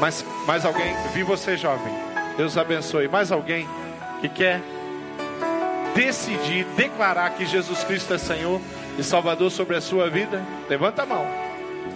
Mas 0.00 0.24
mais 0.46 0.64
alguém? 0.66 0.94
Vi 1.14 1.22
você, 1.22 1.56
jovem. 1.56 1.92
Deus 2.36 2.58
abençoe. 2.58 3.08
Mais 3.08 3.32
alguém 3.32 3.66
que 4.20 4.28
quer 4.28 4.60
decidir, 5.96 6.66
declarar 6.76 7.30
que 7.30 7.46
Jesus 7.46 7.82
Cristo 7.82 8.12
é 8.12 8.18
Senhor 8.18 8.60
e 8.98 9.02
Salvador 9.02 9.50
sobre 9.50 9.76
a 9.76 9.80
sua 9.80 10.10
vida? 10.10 10.44
Levanta 10.68 11.02
a 11.02 11.06
mão. 11.06 11.26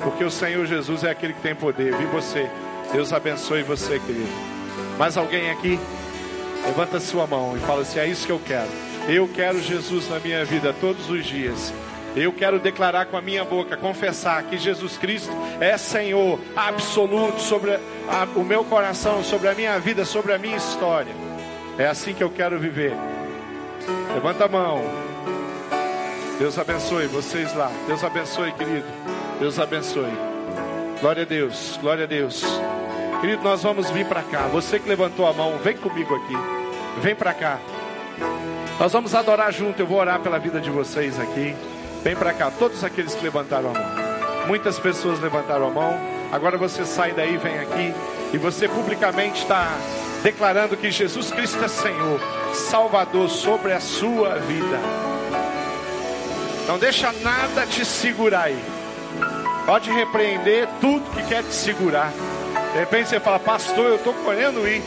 Porque 0.03 0.25
o 0.25 0.31
Senhor 0.31 0.67
Jesus 0.67 1.05
é 1.05 1.11
aquele 1.11 1.35
que 1.35 1.43
tem 1.43 1.55
poder. 1.55 1.95
Vi 1.95 2.07
você. 2.07 2.51
Deus 2.91 3.13
abençoe 3.13 3.63
você, 3.63 4.01
querido. 4.01 4.33
Mais 4.99 5.19
alguém 5.19 5.51
aqui? 5.51 5.79
Levanta 6.65 6.97
a 6.97 7.01
sua 7.01 7.27
mão 7.27 7.55
e 7.55 7.61
fala 7.61 7.83
assim: 7.83 7.99
É 7.99 8.07
isso 8.07 8.25
que 8.25 8.33
eu 8.33 8.41
quero. 8.45 8.69
Eu 9.07 9.29
quero 9.29 9.61
Jesus 9.61 10.09
na 10.09 10.19
minha 10.19 10.45
vida 10.47 10.75
todos 10.81 11.11
os 11.11 11.27
dias. 11.27 11.73
Eu 12.17 12.33
quero 12.33 12.59
declarar 12.59 13.07
com 13.07 13.17
a 13.17 13.23
minha 13.23 13.45
boca, 13.45 13.77
confessar 13.77 14.43
que 14.45 14.59
Jesus 14.59 14.97
Cristo 14.97 15.31
é 15.61 15.77
Senhor 15.77 16.41
absoluto 16.57 17.41
sobre 17.41 17.73
a, 17.73 18.27
o 18.35 18.43
meu 18.43 18.65
coração, 18.65 19.23
sobre 19.23 19.49
a 19.49 19.55
minha 19.55 19.79
vida, 19.79 20.05
sobre 20.05 20.33
a 20.33 20.39
minha 20.39 20.57
história. 20.57 21.15
É 21.79 21.87
assim 21.87 22.13
que 22.13 22.25
eu 22.25 22.31
quero 22.31 22.59
viver. 22.59 22.93
Levanta 24.21 24.45
a 24.45 24.49
mão. 24.49 24.83
Deus 26.39 26.59
abençoe 26.59 27.07
vocês 27.07 27.55
lá. 27.55 27.71
Deus 27.87 28.05
abençoe, 28.05 28.53
querido. 28.53 28.85
Deus 29.39 29.59
abençoe. 29.59 30.13
Glória 31.01 31.23
a 31.23 31.27
Deus, 31.27 31.79
glória 31.81 32.05
a 32.05 32.07
Deus. 32.07 32.45
Querido, 33.23 33.43
nós 33.43 33.63
vamos 33.63 33.89
vir 33.89 34.05
para 34.05 34.23
cá. 34.23 34.43
Você 34.49 34.79
que 34.79 34.87
levantou 34.87 35.27
a 35.27 35.33
mão, 35.33 35.57
vem 35.65 35.75
comigo 35.75 36.15
aqui. 36.15 36.35
Vem 37.01 37.15
para 37.15 37.33
cá. 37.33 37.59
Nós 38.79 38.93
vamos 38.93 39.15
adorar 39.15 39.51
junto. 39.55 39.81
Eu 39.81 39.87
vou 39.87 39.99
orar 39.99 40.21
pela 40.21 40.39
vida 40.39 40.61
de 40.61 40.69
vocês 40.69 41.19
aqui. 41.19 41.57
Vem 42.05 42.15
para 42.15 42.35
cá, 42.35 42.51
todos 42.51 42.85
aqueles 42.85 43.15
que 43.15 43.25
levantaram 43.25 43.71
a 43.71 43.73
mão. 43.73 44.47
Muitas 44.47 44.79
pessoas 44.79 45.19
levantaram 45.19 45.67
a 45.67 45.71
mão. 45.71 45.99
Agora 46.31 46.59
você 46.59 46.85
sai 46.85 47.13
daí, 47.13 47.39
vem 47.39 47.59
aqui. 47.59 47.95
E 48.35 48.37
você 48.37 48.69
publicamente 48.69 49.41
está 49.41 49.79
declarando 50.23 50.77
que 50.77 50.91
Jesus 50.91 51.31
Cristo 51.31 51.63
é 51.65 51.69
Senhor, 51.69 52.21
Salvador 52.53 53.29
sobre 53.29 53.73
a 53.73 53.81
sua 53.81 54.37
vida. 54.37 54.79
Não 56.69 56.79
deixa 56.79 57.13
nada 57.13 57.67
te 57.67 57.85
segurar 57.85 58.45
aí. 58.45 58.63
Pode 59.67 59.91
repreender 59.91 60.69
tudo 60.81 61.11
que 61.11 61.23
quer 61.25 61.43
te 61.43 61.55
segurar. 61.55 62.13
De 62.73 62.79
repente 62.79 63.09
você 63.09 63.21
fala, 63.21 63.39
pastor, 63.39 63.87
eu 63.87 63.97
estou 63.97 64.15
querendo 64.15 64.67
ir, 64.69 64.83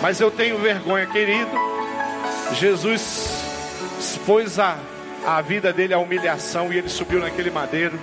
mas 0.00 0.20
eu 0.20 0.30
tenho 0.30 0.58
vergonha, 0.58 1.06
querido. 1.06 1.50
Jesus 2.52 3.44
expôs 3.98 4.58
a, 4.58 4.76
a 5.26 5.40
vida 5.40 5.72
dele 5.72 5.94
à 5.94 5.98
humilhação 5.98 6.72
e 6.72 6.78
ele 6.78 6.88
subiu 6.88 7.20
naquele 7.20 7.50
madeiro. 7.50 7.98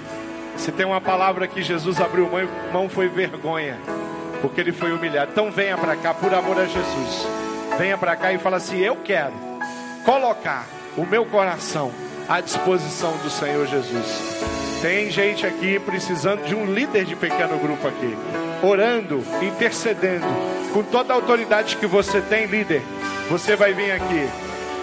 Se 0.57 0.71
tem 0.71 0.85
uma 0.85 1.01
palavra 1.01 1.47
que 1.47 1.61
Jesus 1.61 1.99
abriu 1.99 2.29
mão, 2.29 2.49
mão 2.71 2.89
foi 2.89 3.07
vergonha 3.07 3.79
porque 4.43 4.59
ele 4.59 4.73
foi 4.73 4.91
humilhado. 4.91 5.31
Então 5.31 5.49
venha 5.49 5.77
para 5.77 5.95
cá 5.95 6.13
por 6.13 6.33
amor 6.33 6.59
a 6.59 6.65
Jesus. 6.65 7.27
Venha 7.77 7.97
para 7.97 8.13
cá 8.17 8.33
e 8.33 8.37
fala 8.37 8.57
assim: 8.57 8.77
Eu 8.77 8.97
quero 8.97 9.33
colocar 10.03 10.67
o 10.97 11.05
meu 11.05 11.25
coração 11.25 11.93
à 12.27 12.41
disposição 12.41 13.15
do 13.23 13.29
Senhor 13.29 13.65
Jesus. 13.65 14.81
Tem 14.81 15.09
gente 15.09 15.47
aqui 15.47 15.79
precisando 15.79 16.43
de 16.43 16.53
um 16.53 16.65
líder 16.65 17.05
de 17.05 17.15
pequeno 17.15 17.57
grupo 17.57 17.87
aqui, 17.87 18.17
orando, 18.61 19.23
intercedendo, 19.41 20.27
com 20.73 20.83
toda 20.83 21.13
a 21.13 21.15
autoridade 21.15 21.77
que 21.77 21.87
você 21.87 22.19
tem, 22.19 22.45
líder. 22.45 22.81
Você 23.29 23.55
vai 23.55 23.73
vir 23.73 23.93
aqui 23.93 24.27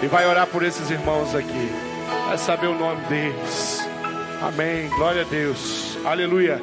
e 0.03 0.07
vai 0.07 0.27
orar 0.27 0.47
por 0.47 0.63
esses 0.63 0.91
irmãos 0.91 1.35
aqui, 1.35 1.71
vai 2.27 2.39
saber 2.39 2.69
o 2.69 2.75
nome 2.75 3.03
deles. 3.05 3.87
Amém. 4.41 4.89
Glória 4.97 5.21
a 5.21 5.27
Deus. 5.27 5.99
Aleluia. 6.03 6.59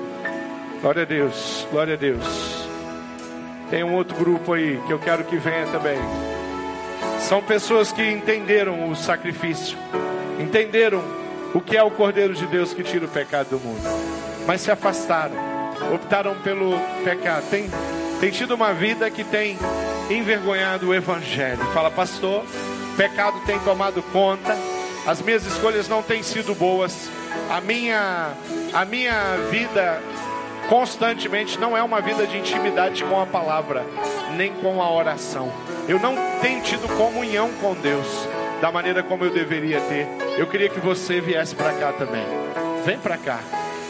Glória 0.81 1.03
a 1.03 1.05
Deus. 1.05 1.67
Glória 1.71 1.93
a 1.93 1.97
Deus. 1.97 2.56
Tem 3.69 3.83
um 3.83 3.93
outro 3.93 4.15
grupo 4.15 4.53
aí 4.53 4.81
que 4.87 4.93
eu 4.93 4.99
quero 4.99 5.23
que 5.23 5.37
venha 5.37 5.65
também. 5.67 5.99
São 7.19 7.41
pessoas 7.41 7.91
que 7.91 8.01
entenderam 8.01 8.89
o 8.89 8.95
sacrifício, 8.95 9.77
entenderam 10.39 11.03
o 11.53 11.59
que 11.59 11.75
é 11.75 11.83
o 11.83 11.91
Cordeiro 11.91 12.33
de 12.33 12.45
Deus 12.47 12.73
que 12.73 12.83
tira 12.83 13.05
o 13.05 13.09
pecado 13.09 13.49
do 13.49 13.59
mundo, 13.59 13.81
mas 14.45 14.61
se 14.61 14.71
afastaram, 14.71 15.35
optaram 15.93 16.35
pelo 16.35 16.79
pecado. 17.03 17.43
Tem, 17.49 17.69
tem 18.19 18.31
tido 18.31 18.55
uma 18.55 18.73
vida 18.73 19.09
que 19.09 19.23
tem 19.23 19.57
envergonhado 20.09 20.87
o 20.87 20.93
Evangelho. 20.93 21.63
Fala, 21.73 21.91
pastor, 21.91 22.45
pecado 22.95 23.39
tem 23.45 23.59
tomado 23.59 24.01
conta, 24.13 24.55
as 25.05 25.21
minhas 25.21 25.45
escolhas 25.45 25.87
não 25.89 26.01
têm 26.01 26.23
sido 26.23 26.55
boas, 26.55 27.09
a 27.49 27.59
minha, 27.59 28.31
a 28.73 28.85
minha 28.85 29.37
vida 29.49 30.01
constantemente 30.69 31.59
não 31.59 31.75
é 31.75 31.81
uma 31.81 32.01
vida 32.01 32.25
de 32.27 32.37
intimidade 32.37 33.03
com 33.03 33.19
a 33.19 33.25
palavra, 33.25 33.85
nem 34.35 34.51
com 34.53 34.81
a 34.81 34.91
oração. 34.91 35.51
Eu 35.87 35.99
não 35.99 36.15
tenho 36.41 36.61
tido 36.61 36.87
comunhão 36.97 37.49
com 37.61 37.73
Deus 37.73 38.07
da 38.61 38.71
maneira 38.71 39.03
como 39.03 39.23
eu 39.23 39.31
deveria 39.31 39.79
ter. 39.81 40.07
Eu 40.37 40.47
queria 40.47 40.69
que 40.69 40.79
você 40.79 41.21
viesse 41.21 41.55
para 41.55 41.73
cá 41.73 41.93
também. 41.93 42.25
Vem 42.85 42.97
para 42.97 43.17
cá. 43.17 43.39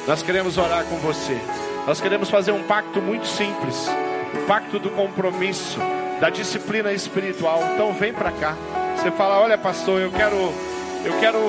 Nós 0.05 0.21
queremos 0.21 0.57
orar 0.57 0.84
com 0.86 0.97
você. 0.97 1.38
Nós 1.86 2.01
queremos 2.01 2.30
fazer 2.30 2.51
um 2.51 2.63
pacto 2.63 3.01
muito 3.01 3.25
simples, 3.25 3.88
o 4.34 4.45
pacto 4.45 4.78
do 4.78 4.89
compromisso, 4.89 5.80
da 6.19 6.30
disciplina 6.30 6.91
espiritual. 6.91 7.61
Então 7.73 7.93
vem 7.93 8.13
para 8.13 8.32
cá. 8.32 8.55
Você 8.95 9.09
fala: 9.11 9.39
"Olha, 9.39 9.57
pastor, 9.57 10.01
eu 10.01 10.11
quero 10.11 10.53
eu 11.05 11.19
quero 11.19 11.39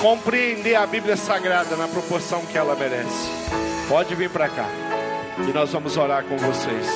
compreender 0.00 0.74
a 0.74 0.86
Bíblia 0.86 1.16
Sagrada 1.16 1.76
na 1.76 1.88
proporção 1.88 2.44
que 2.46 2.56
ela 2.56 2.74
merece. 2.74 3.69
Pode 3.90 4.14
vir 4.14 4.30
para 4.30 4.48
cá 4.48 4.68
e 5.48 5.52
nós 5.52 5.72
vamos 5.72 5.96
orar 5.96 6.22
com 6.22 6.36
vocês, 6.36 6.86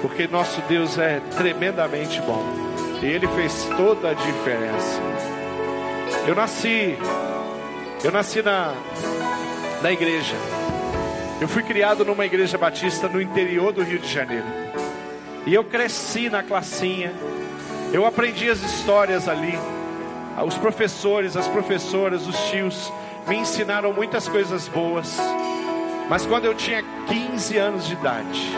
porque 0.00 0.28
nosso 0.28 0.60
Deus 0.68 0.96
é 0.96 1.20
tremendamente 1.36 2.20
bom 2.20 2.40
e 3.02 3.06
Ele 3.06 3.26
fez 3.26 3.68
toda 3.76 4.10
a 4.10 4.14
diferença. 4.14 5.00
Eu 6.24 6.36
nasci, 6.36 6.96
eu 8.04 8.12
nasci 8.12 8.42
na, 8.42 8.74
na 9.82 9.90
igreja. 9.90 10.36
Eu 11.40 11.48
fui 11.48 11.64
criado 11.64 12.04
numa 12.04 12.24
igreja 12.24 12.56
batista 12.56 13.08
no 13.08 13.20
interior 13.20 13.72
do 13.72 13.82
Rio 13.82 13.98
de 13.98 14.06
Janeiro. 14.06 14.46
E 15.46 15.52
eu 15.52 15.64
cresci 15.64 16.30
na 16.30 16.44
classinha. 16.44 17.12
Eu 17.92 18.06
aprendi 18.06 18.48
as 18.48 18.62
histórias 18.62 19.28
ali. 19.28 19.58
Os 20.46 20.56
professores, 20.56 21.36
as 21.36 21.48
professoras, 21.48 22.24
os 22.24 22.38
tios 22.50 22.92
me 23.26 23.36
ensinaram 23.36 23.92
muitas 23.92 24.28
coisas 24.28 24.68
boas. 24.68 25.18
Mas 26.08 26.24
quando 26.24 26.46
eu 26.46 26.54
tinha 26.54 26.82
15 27.06 27.56
anos 27.56 27.86
de 27.86 27.92
idade, 27.92 28.50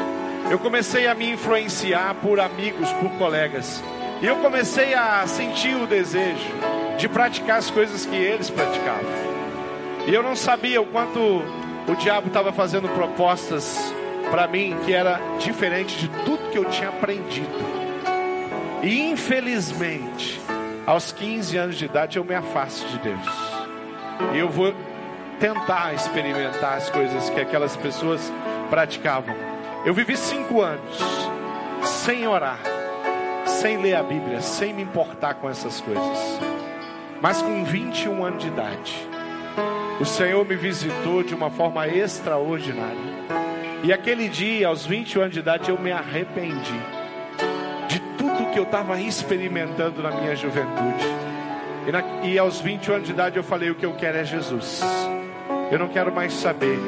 eu 0.50 0.58
comecei 0.58 1.06
a 1.06 1.14
me 1.14 1.32
influenciar 1.32 2.14
por 2.16 2.38
amigos, 2.38 2.92
por 2.94 3.10
colegas. 3.12 3.82
E 4.22 4.26
eu 4.26 4.36
comecei 4.36 4.94
a 4.94 5.26
sentir 5.26 5.74
o 5.74 5.86
desejo 5.86 6.46
de 6.98 7.08
praticar 7.08 7.58
as 7.58 7.70
coisas 7.70 8.06
que 8.06 8.14
eles 8.14 8.50
praticavam. 8.50 9.10
E 10.06 10.14
eu 10.14 10.22
não 10.22 10.36
sabia 10.36 10.80
o 10.80 10.86
quanto 10.86 11.18
o 11.20 11.94
diabo 11.96 12.28
estava 12.28 12.52
fazendo 12.52 12.88
propostas 12.88 13.92
para 14.30 14.46
mim 14.46 14.76
que 14.84 14.92
era 14.92 15.20
diferente 15.38 15.96
de 15.96 16.08
tudo 16.24 16.50
que 16.50 16.58
eu 16.58 16.64
tinha 16.66 16.88
aprendido. 16.88 17.48
E 18.82 19.10
infelizmente, 19.10 20.40
aos 20.86 21.12
15 21.12 21.56
anos 21.56 21.76
de 21.76 21.84
idade 21.84 22.16
eu 22.16 22.24
me 22.24 22.34
afasto 22.34 22.86
de 22.88 22.98
Deus. 22.98 23.28
E 24.34 24.38
eu 24.38 24.48
vou 24.48 24.74
tentar 25.40 25.94
experimentar 25.94 26.76
as 26.76 26.90
coisas 26.90 27.30
que 27.30 27.40
aquelas 27.40 27.74
pessoas 27.74 28.30
praticavam. 28.68 29.34
Eu 29.86 29.94
vivi 29.94 30.16
cinco 30.16 30.60
anos 30.60 30.98
sem 31.82 32.28
orar, 32.28 32.60
sem 33.46 33.78
ler 33.78 33.96
a 33.96 34.02
Bíblia, 34.02 34.42
sem 34.42 34.74
me 34.74 34.82
importar 34.82 35.34
com 35.34 35.48
essas 35.48 35.80
coisas. 35.80 36.40
Mas 37.22 37.40
com 37.40 37.64
21 37.64 38.22
anos 38.22 38.42
de 38.42 38.48
idade, 38.48 39.08
o 39.98 40.04
Senhor 40.04 40.44
me 40.46 40.56
visitou 40.56 41.22
de 41.22 41.34
uma 41.34 41.50
forma 41.50 41.88
extraordinária. 41.88 43.10
E 43.82 43.94
aquele 43.94 44.28
dia, 44.28 44.68
aos 44.68 44.84
21 44.84 45.22
anos 45.22 45.34
de 45.34 45.40
idade, 45.40 45.70
eu 45.70 45.78
me 45.78 45.90
arrependi 45.90 46.80
de 47.88 47.98
tudo 48.18 48.50
que 48.52 48.58
eu 48.58 48.64
estava 48.64 49.00
experimentando 49.00 50.02
na 50.02 50.10
minha 50.10 50.36
juventude. 50.36 51.04
E, 51.86 51.92
na, 51.92 52.02
e 52.22 52.38
aos 52.38 52.60
21 52.60 52.94
anos 52.94 53.06
de 53.06 53.12
idade 53.14 53.36
eu 53.38 53.44
falei: 53.44 53.70
o 53.70 53.74
que 53.74 53.86
eu 53.86 53.94
quero 53.94 54.18
é 54.18 54.24
Jesus. 54.24 54.82
Eu 55.70 55.78
não 55.78 55.88
quero 55.88 56.12
mais 56.12 56.32
saber. 56.32 56.78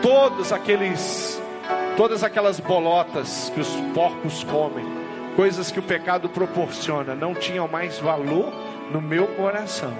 Todos 0.00 0.52
aqueles, 0.52 1.40
todas 1.96 2.22
aquelas 2.22 2.60
bolotas 2.60 3.50
que 3.52 3.60
os 3.60 3.68
porcos 3.92 4.44
comem, 4.44 4.86
coisas 5.34 5.70
que 5.70 5.78
o 5.78 5.82
pecado 5.82 6.28
proporciona, 6.28 7.14
não 7.14 7.34
tinham 7.34 7.66
mais 7.66 7.98
valor 7.98 8.52
no 8.92 9.00
meu 9.00 9.26
coração. 9.28 9.92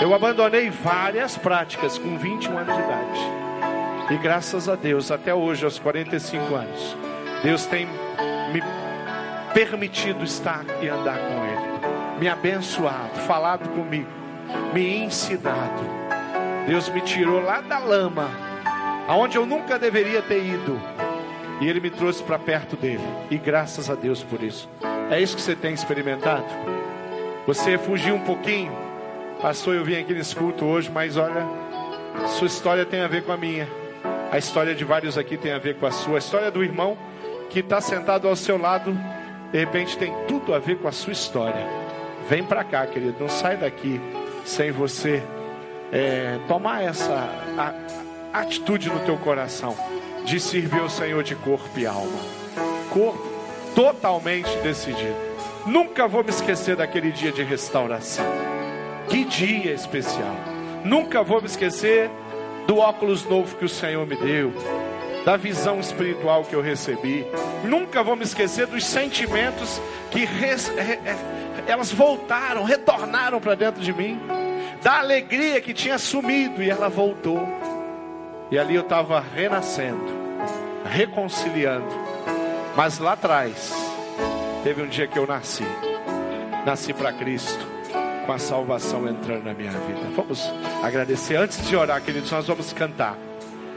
Eu 0.00 0.14
abandonei 0.14 0.70
várias 0.70 1.36
práticas 1.36 1.98
com 1.98 2.16
21 2.18 2.58
anos 2.58 2.74
de 2.74 2.82
idade. 2.82 3.20
E 4.10 4.16
graças 4.16 4.68
a 4.68 4.74
Deus, 4.74 5.10
até 5.10 5.34
hoje, 5.34 5.64
aos 5.64 5.78
45 5.78 6.54
anos, 6.54 6.96
Deus 7.42 7.66
tem 7.66 7.86
me 7.86 8.62
permitido 9.54 10.24
estar 10.24 10.64
e 10.80 10.88
andar 10.88 11.18
com 11.18 11.44
Ele. 11.44 12.18
me 12.18 12.28
abençoado, 12.28 13.20
falado 13.26 13.68
comigo, 13.70 14.08
me 14.72 15.04
ensinado. 15.04 16.11
Deus 16.66 16.88
me 16.88 17.00
tirou 17.00 17.42
lá 17.42 17.60
da 17.60 17.78
lama, 17.78 18.30
aonde 19.08 19.36
eu 19.36 19.44
nunca 19.44 19.78
deveria 19.78 20.22
ter 20.22 20.44
ido, 20.44 20.80
e 21.60 21.68
Ele 21.68 21.80
me 21.80 21.90
trouxe 21.90 22.22
para 22.22 22.38
perto 22.38 22.76
dele. 22.76 23.04
E 23.30 23.36
graças 23.36 23.90
a 23.90 23.94
Deus 23.94 24.22
por 24.22 24.42
isso. 24.42 24.68
É 25.10 25.20
isso 25.20 25.36
que 25.36 25.42
você 25.42 25.54
tem 25.54 25.74
experimentado? 25.74 26.46
Você 27.46 27.76
fugiu 27.76 28.14
um 28.14 28.20
pouquinho, 28.20 28.72
pastor. 29.40 29.74
Eu 29.74 29.84
vim 29.84 29.96
aqui 29.96 30.14
nesse 30.14 30.34
culto 30.34 30.64
hoje, 30.64 30.90
mas 30.90 31.16
olha, 31.16 31.46
sua 32.28 32.46
história 32.46 32.86
tem 32.86 33.00
a 33.00 33.08
ver 33.08 33.24
com 33.24 33.32
a 33.32 33.36
minha. 33.36 33.68
A 34.30 34.38
história 34.38 34.74
de 34.74 34.84
vários 34.84 35.18
aqui 35.18 35.36
tem 35.36 35.52
a 35.52 35.58
ver 35.58 35.76
com 35.76 35.86
a 35.86 35.90
sua. 35.90 36.14
A 36.14 36.18
história 36.18 36.50
do 36.50 36.62
irmão 36.64 36.96
que 37.50 37.58
está 37.60 37.80
sentado 37.80 38.26
ao 38.26 38.34
seu 38.34 38.56
lado, 38.56 38.96
de 39.50 39.58
repente 39.58 39.98
tem 39.98 40.14
tudo 40.26 40.54
a 40.54 40.58
ver 40.58 40.78
com 40.78 40.88
a 40.88 40.92
sua 40.92 41.12
história. 41.12 41.66
Vem 42.28 42.42
para 42.42 42.64
cá, 42.64 42.86
querido. 42.86 43.16
Não 43.20 43.28
sai 43.28 43.56
daqui 43.56 44.00
sem 44.44 44.70
você 44.70 45.22
é, 45.92 46.38
tomar 46.48 46.82
essa 46.82 47.28
a, 47.58 48.40
atitude 48.40 48.88
no 48.88 49.00
teu 49.00 49.18
coração 49.18 49.76
de 50.24 50.40
servir 50.40 50.80
o 50.80 50.88
Senhor 50.88 51.22
de 51.22 51.36
corpo 51.36 51.78
e 51.78 51.86
alma. 51.86 52.18
Corpo 52.90 53.30
totalmente 53.74 54.50
decidido. 54.58 55.14
Nunca 55.66 56.08
vou 56.08 56.24
me 56.24 56.30
esquecer 56.30 56.76
daquele 56.76 57.12
dia 57.12 57.30
de 57.30 57.42
restauração. 57.42 58.24
Que 59.08 59.24
dia 59.24 59.72
especial. 59.72 60.34
Nunca 60.84 61.22
vou 61.22 61.40
me 61.40 61.46
esquecer 61.46 62.10
do 62.66 62.78
óculos 62.78 63.24
novo 63.24 63.56
que 63.56 63.64
o 63.64 63.68
Senhor 63.68 64.06
me 64.06 64.16
deu, 64.16 64.52
da 65.24 65.36
visão 65.36 65.78
espiritual 65.78 66.44
que 66.44 66.54
eu 66.54 66.62
recebi. 66.62 67.26
Nunca 67.64 68.02
vou 68.02 68.16
me 68.16 68.24
esquecer 68.24 68.66
dos 68.66 68.84
sentimentos 68.84 69.80
que 70.10 70.24
res, 70.24 70.68
re, 70.68 70.98
elas 71.66 71.92
voltaram, 71.92 72.64
retornaram 72.64 73.40
para 73.40 73.54
dentro 73.54 73.82
de 73.82 73.92
mim, 73.92 74.18
da 74.82 74.98
alegria 74.98 75.60
que 75.60 75.72
tinha 75.72 75.98
sumido 75.98 76.62
e 76.62 76.68
ela 76.68 76.88
voltou. 76.88 77.46
E 78.50 78.58
ali 78.58 78.74
eu 78.74 78.82
estava 78.82 79.20
renascendo, 79.20 80.04
reconciliando. 80.84 81.86
Mas 82.76 82.98
lá 82.98 83.12
atrás, 83.12 83.72
teve 84.62 84.82
um 84.82 84.88
dia 84.88 85.06
que 85.06 85.18
eu 85.18 85.26
nasci. 85.26 85.64
Nasci 86.66 86.92
para 86.92 87.12
Cristo, 87.12 87.66
com 88.26 88.32
a 88.32 88.38
salvação 88.38 89.08
entrando 89.08 89.44
na 89.44 89.54
minha 89.54 89.70
vida. 89.70 90.00
Vamos 90.14 90.50
agradecer. 90.82 91.36
Antes 91.36 91.66
de 91.66 91.74
orar, 91.74 92.02
queridos, 92.02 92.30
nós 92.30 92.46
vamos 92.46 92.72
cantar. 92.72 93.16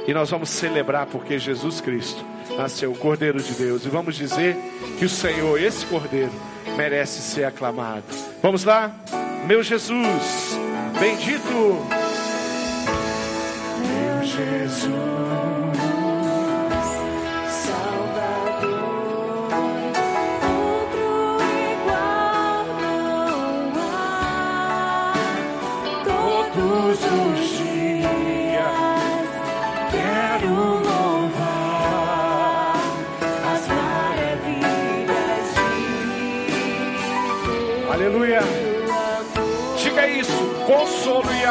E 0.07 0.13
nós 0.13 0.29
vamos 0.29 0.49
celebrar 0.49 1.07
porque 1.07 1.39
Jesus 1.39 1.81
Cristo 1.81 2.23
nasceu, 2.57 2.91
o 2.91 2.97
Cordeiro 2.97 3.41
de 3.41 3.53
Deus. 3.53 3.85
E 3.85 3.89
vamos 3.89 4.15
dizer 4.15 4.55
que 4.99 5.05
o 5.05 5.09
Senhor, 5.09 5.59
esse 5.59 5.85
Cordeiro, 5.85 6.31
merece 6.77 7.21
ser 7.21 7.45
aclamado. 7.45 8.03
Vamos 8.41 8.63
lá? 8.63 8.91
Meu 9.47 9.63
Jesus, 9.63 10.57
bendito. 10.99 11.85
Meu 13.87 14.23
Jesus. 14.23 15.34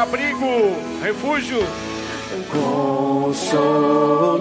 Abrigo, 0.05 0.77
refúgio, 1.01 1.59
consolo, 2.51 4.39